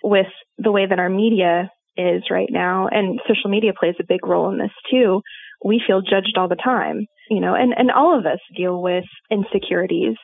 with 0.03 0.27
the 0.57 0.71
way 0.71 0.85
that 0.85 0.99
our 0.99 1.09
media 1.09 1.69
is 1.97 2.23
right 2.29 2.49
now, 2.49 2.87
and 2.87 3.19
social 3.27 3.49
media 3.49 3.71
plays 3.77 3.95
a 3.99 4.05
big 4.07 4.25
role 4.25 4.51
in 4.51 4.57
this 4.57 4.71
too, 4.89 5.21
we 5.63 5.81
feel 5.85 6.01
judged 6.01 6.37
all 6.37 6.47
the 6.47 6.55
time, 6.55 7.05
you 7.29 7.39
know, 7.39 7.53
and, 7.53 7.73
and 7.77 7.91
all 7.91 8.17
of 8.17 8.25
us 8.25 8.39
deal 8.55 8.81
with 8.81 9.03
insecurities. 9.29 10.15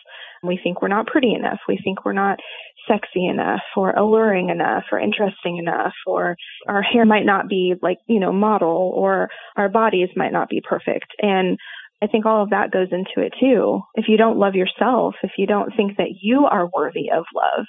We 0.43 0.59
think 0.61 0.81
we're 0.81 0.87
not 0.87 1.07
pretty 1.07 1.33
enough. 1.33 1.59
We 1.67 1.79
think 1.83 2.05
we're 2.05 2.13
not 2.13 2.39
sexy 2.87 3.27
enough 3.27 3.61
or 3.75 3.91
alluring 3.91 4.49
enough 4.49 4.83
or 4.91 4.99
interesting 4.99 5.57
enough 5.57 5.93
or 6.05 6.35
our 6.67 6.81
hair 6.81 7.05
might 7.05 7.25
not 7.25 7.49
be 7.49 7.75
like, 7.81 7.97
you 8.07 8.19
know, 8.19 8.31
model 8.31 8.91
or 8.95 9.29
our 9.57 9.69
bodies 9.69 10.09
might 10.15 10.31
not 10.31 10.49
be 10.49 10.61
perfect. 10.67 11.07
And 11.21 11.57
I 12.01 12.07
think 12.07 12.25
all 12.25 12.43
of 12.43 12.51
that 12.51 12.71
goes 12.71 12.87
into 12.91 13.25
it 13.25 13.33
too. 13.39 13.81
If 13.95 14.05
you 14.07 14.17
don't 14.17 14.37
love 14.37 14.55
yourself, 14.55 15.15
if 15.23 15.31
you 15.37 15.47
don't 15.47 15.75
think 15.75 15.97
that 15.97 16.15
you 16.21 16.45
are 16.45 16.69
worthy 16.73 17.09
of 17.11 17.25
love, 17.35 17.65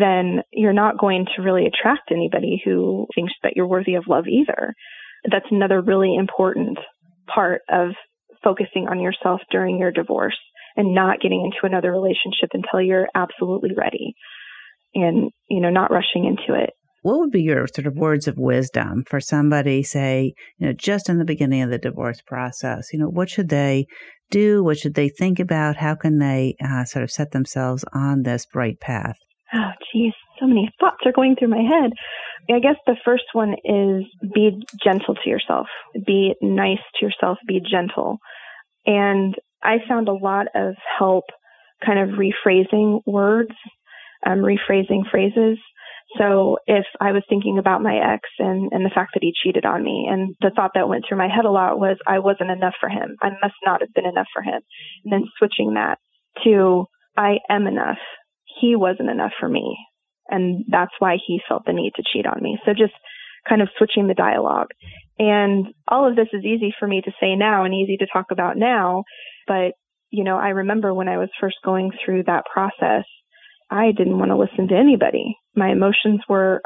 then 0.00 0.40
you're 0.50 0.72
not 0.72 0.98
going 0.98 1.26
to 1.36 1.42
really 1.42 1.66
attract 1.66 2.10
anybody 2.10 2.62
who 2.64 3.06
thinks 3.14 3.32
that 3.42 3.52
you're 3.54 3.66
worthy 3.66 3.94
of 3.94 4.04
love 4.08 4.24
either. 4.26 4.72
That's 5.30 5.44
another 5.50 5.82
really 5.82 6.16
important 6.16 6.78
part 7.32 7.60
of 7.70 7.90
focusing 8.42 8.88
on 8.88 9.00
yourself 9.00 9.40
during 9.50 9.78
your 9.78 9.92
divorce 9.92 10.38
and 10.76 10.94
not 10.94 11.20
getting 11.20 11.42
into 11.44 11.66
another 11.70 11.92
relationship 11.92 12.48
until 12.54 12.80
you're 12.80 13.08
absolutely 13.14 13.70
ready. 13.76 14.14
and, 14.94 15.30
you 15.48 15.60
know, 15.60 15.70
not 15.70 15.90
rushing 15.90 16.24
into 16.24 16.60
it. 16.60 16.70
What 17.02 17.18
would 17.18 17.30
be 17.32 17.42
your 17.42 17.66
sort 17.66 17.86
of 17.86 17.96
words 17.96 18.28
of 18.28 18.38
wisdom 18.38 19.02
for 19.08 19.20
somebody, 19.20 19.82
say, 19.82 20.34
you 20.58 20.66
know, 20.66 20.72
just 20.72 21.08
in 21.08 21.18
the 21.18 21.24
beginning 21.24 21.62
of 21.62 21.70
the 21.70 21.78
divorce 21.78 22.20
process? 22.24 22.92
You 22.92 23.00
know, 23.00 23.08
what 23.08 23.28
should 23.28 23.48
they 23.48 23.86
do? 24.30 24.62
What 24.62 24.78
should 24.78 24.94
they 24.94 25.08
think 25.08 25.40
about? 25.40 25.76
How 25.76 25.96
can 25.96 26.18
they 26.18 26.54
uh, 26.64 26.84
sort 26.84 27.02
of 27.02 27.10
set 27.10 27.32
themselves 27.32 27.84
on 27.92 28.22
this 28.22 28.46
bright 28.46 28.78
path? 28.80 29.16
Oh, 29.54 29.70
geez, 29.92 30.14
so 30.40 30.46
many 30.46 30.70
thoughts 30.80 31.00
are 31.04 31.12
going 31.12 31.36
through 31.36 31.48
my 31.48 31.62
head. 31.62 31.92
I 32.50 32.58
guess 32.58 32.76
the 32.86 32.96
first 33.04 33.24
one 33.32 33.54
is 33.64 34.04
be 34.34 34.62
gentle 34.82 35.14
to 35.14 35.30
yourself, 35.30 35.66
be 36.06 36.34
nice 36.40 36.80
to 36.98 37.06
yourself, 37.06 37.38
be 37.46 37.60
gentle. 37.60 38.18
And 38.86 39.34
I 39.62 39.76
found 39.86 40.08
a 40.08 40.14
lot 40.14 40.46
of 40.54 40.74
help 40.98 41.24
kind 41.84 41.98
of 41.98 42.18
rephrasing 42.18 43.00
words, 43.06 43.52
um, 44.26 44.38
rephrasing 44.38 45.08
phrases. 45.10 45.58
So 46.18 46.58
if 46.66 46.84
I 47.00 47.12
was 47.12 47.22
thinking 47.28 47.58
about 47.58 47.82
my 47.82 47.96
ex 47.96 48.28
and, 48.38 48.70
and 48.72 48.84
the 48.84 48.90
fact 48.94 49.12
that 49.14 49.22
he 49.22 49.32
cheated 49.42 49.64
on 49.64 49.82
me, 49.82 50.08
and 50.10 50.34
the 50.40 50.50
thought 50.54 50.72
that 50.74 50.88
went 50.88 51.04
through 51.08 51.18
my 51.18 51.28
head 51.28 51.44
a 51.44 51.50
lot 51.50 51.78
was 51.78 51.96
I 52.06 52.18
wasn't 52.18 52.50
enough 52.50 52.74
for 52.80 52.88
him. 52.88 53.16
I 53.22 53.30
must 53.40 53.54
not 53.64 53.80
have 53.80 53.94
been 53.94 54.06
enough 54.06 54.26
for 54.32 54.42
him. 54.42 54.60
And 55.04 55.12
then 55.12 55.24
switching 55.38 55.74
that 55.74 55.98
to 56.44 56.86
I 57.16 57.36
am 57.48 57.66
enough. 57.66 57.98
He 58.60 58.76
wasn't 58.76 59.10
enough 59.10 59.32
for 59.38 59.48
me. 59.48 59.76
And 60.28 60.64
that's 60.68 60.92
why 60.98 61.16
he 61.24 61.40
felt 61.48 61.64
the 61.66 61.72
need 61.72 61.92
to 61.96 62.02
cheat 62.12 62.26
on 62.26 62.42
me. 62.42 62.58
So 62.64 62.72
just 62.72 62.94
kind 63.48 63.60
of 63.60 63.68
switching 63.76 64.06
the 64.06 64.14
dialogue. 64.14 64.68
And 65.18 65.66
all 65.88 66.08
of 66.08 66.16
this 66.16 66.28
is 66.32 66.44
easy 66.44 66.72
for 66.78 66.86
me 66.86 67.02
to 67.02 67.12
say 67.20 67.34
now 67.36 67.64
and 67.64 67.74
easy 67.74 67.96
to 67.98 68.06
talk 68.06 68.26
about 68.30 68.56
now. 68.56 69.04
But, 69.46 69.72
you 70.10 70.24
know, 70.24 70.38
I 70.38 70.50
remember 70.50 70.94
when 70.94 71.08
I 71.08 71.18
was 71.18 71.28
first 71.40 71.56
going 71.64 71.90
through 72.04 72.24
that 72.24 72.44
process, 72.52 73.04
I 73.70 73.92
didn't 73.96 74.18
want 74.18 74.30
to 74.30 74.36
listen 74.36 74.68
to 74.68 74.76
anybody. 74.76 75.36
My 75.54 75.70
emotions 75.70 76.20
were 76.28 76.62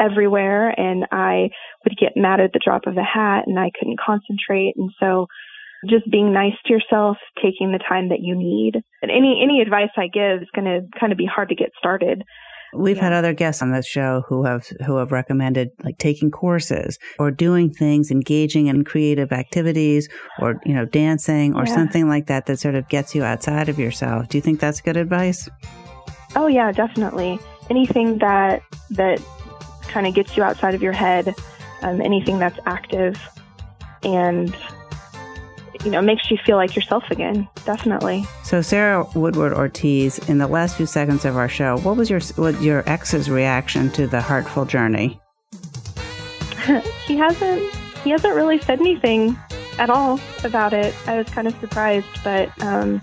everywhere 0.00 0.68
and 0.68 1.06
I 1.10 1.48
would 1.84 1.96
get 1.98 2.12
mad 2.16 2.40
at 2.40 2.52
the 2.52 2.60
drop 2.62 2.82
of 2.86 2.96
a 2.96 3.02
hat 3.02 3.44
and 3.46 3.58
I 3.58 3.70
couldn't 3.78 4.00
concentrate. 4.04 4.74
And 4.76 4.90
so 5.00 5.26
just 5.88 6.10
being 6.10 6.32
nice 6.32 6.54
to 6.66 6.72
yourself, 6.72 7.16
taking 7.42 7.72
the 7.72 7.78
time 7.78 8.08
that 8.08 8.20
you 8.20 8.34
need. 8.34 8.82
And 9.02 9.10
any, 9.10 9.40
any 9.42 9.60
advice 9.60 9.90
I 9.96 10.08
give 10.08 10.42
is 10.42 10.48
going 10.54 10.64
to 10.64 10.98
kind 10.98 11.12
of 11.12 11.18
be 11.18 11.26
hard 11.26 11.48
to 11.50 11.54
get 11.54 11.70
started. 11.78 12.24
We've 12.74 12.96
yeah. 12.96 13.04
had 13.04 13.12
other 13.12 13.32
guests 13.32 13.62
on 13.62 13.70
the 13.70 13.82
show 13.82 14.24
who 14.28 14.44
have 14.44 14.66
who 14.84 14.96
have 14.96 15.12
recommended 15.12 15.70
like 15.84 15.98
taking 15.98 16.30
courses 16.30 16.98
or 17.18 17.30
doing 17.30 17.70
things, 17.70 18.10
engaging 18.10 18.66
in 18.66 18.84
creative 18.84 19.32
activities 19.32 20.08
or 20.40 20.60
you 20.66 20.74
know 20.74 20.84
dancing 20.84 21.54
or 21.54 21.64
yeah. 21.64 21.74
something 21.74 22.08
like 22.08 22.26
that 22.26 22.46
that 22.46 22.58
sort 22.58 22.74
of 22.74 22.86
gets 22.88 23.14
you 23.14 23.22
outside 23.22 23.68
of 23.68 23.78
yourself. 23.78 24.28
Do 24.28 24.36
you 24.36 24.42
think 24.42 24.60
that's 24.60 24.80
good 24.80 24.96
advice? 24.96 25.48
Oh 26.34 26.48
yeah, 26.48 26.72
definitely. 26.72 27.38
Anything 27.70 28.18
that 28.18 28.62
that 28.90 29.22
kind 29.82 30.06
of 30.06 30.14
gets 30.14 30.36
you 30.36 30.42
outside 30.42 30.74
of 30.74 30.82
your 30.82 30.92
head, 30.92 31.34
um, 31.82 32.00
anything 32.00 32.38
that's 32.38 32.58
active 32.66 33.18
and 34.02 34.54
you 35.84 35.90
know 35.90 36.00
makes 36.00 36.30
you 36.30 36.38
feel 36.38 36.56
like 36.56 36.76
yourself 36.76 37.04
again. 37.10 37.48
Definitely. 37.64 38.24
So 38.44 38.62
Sarah 38.62 39.06
Woodward 39.14 39.52
Ortiz, 39.52 40.18
in 40.28 40.38
the 40.38 40.46
last 40.46 40.76
few 40.76 40.86
seconds 40.86 41.24
of 41.24 41.36
our 41.36 41.48
show, 41.48 41.78
what 41.78 41.96
was 41.96 42.10
your 42.10 42.20
what 42.36 42.60
your 42.60 42.88
ex's 42.88 43.30
reaction 43.30 43.90
to 43.92 44.06
the 44.06 44.20
heartful 44.20 44.64
journey? 44.64 45.20
he 47.06 47.16
hasn't 47.16 47.62
he 48.02 48.10
hasn't 48.10 48.34
really 48.34 48.60
said 48.60 48.80
anything 48.80 49.36
at 49.78 49.90
all 49.90 50.20
about 50.44 50.72
it. 50.72 50.94
I 51.06 51.18
was 51.18 51.28
kind 51.28 51.46
of 51.46 51.58
surprised, 51.60 52.06
but 52.24 52.50
um, 52.62 53.00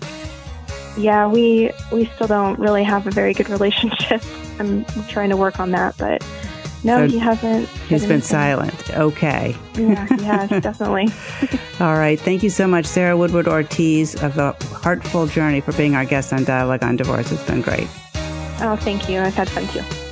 yeah, 0.96 1.26
we 1.26 1.70
we 1.92 2.06
still 2.06 2.26
don't 2.26 2.58
really 2.58 2.84
have 2.84 3.06
a 3.06 3.10
very 3.10 3.34
good 3.34 3.48
relationship. 3.50 4.22
I'm 4.58 4.84
trying 5.08 5.30
to 5.30 5.36
work 5.36 5.60
on 5.60 5.70
that, 5.72 5.96
but 5.98 6.24
no, 6.84 7.06
so 7.06 7.12
he 7.12 7.18
hasn't. 7.18 7.68
He's 7.68 8.02
been 8.02 8.12
anything. 8.12 8.20
silent. 8.20 8.90
Okay. 8.96 9.56
Yeah, 9.74 10.06
he 10.06 10.24
has, 10.24 10.50
definitely. 10.62 11.08
All 11.80 11.94
right. 11.94 12.18
Thank 12.20 12.42
you 12.42 12.50
so 12.50 12.66
much, 12.66 12.86
Sarah 12.86 13.16
Woodward 13.16 13.48
Ortiz 13.48 14.14
of 14.22 14.34
the 14.34 14.52
Heartful 14.82 15.26
Journey, 15.26 15.60
for 15.60 15.72
being 15.72 15.94
our 15.94 16.04
guest 16.04 16.32
on 16.32 16.44
Dialogue 16.44 16.84
on 16.84 16.96
Divorce. 16.96 17.32
It's 17.32 17.42
been 17.44 17.62
great. 17.62 17.88
Oh, 18.60 18.76
thank 18.80 19.08
you. 19.08 19.20
I've 19.20 19.34
had 19.34 19.48
fun 19.48 19.66
too. 19.68 20.03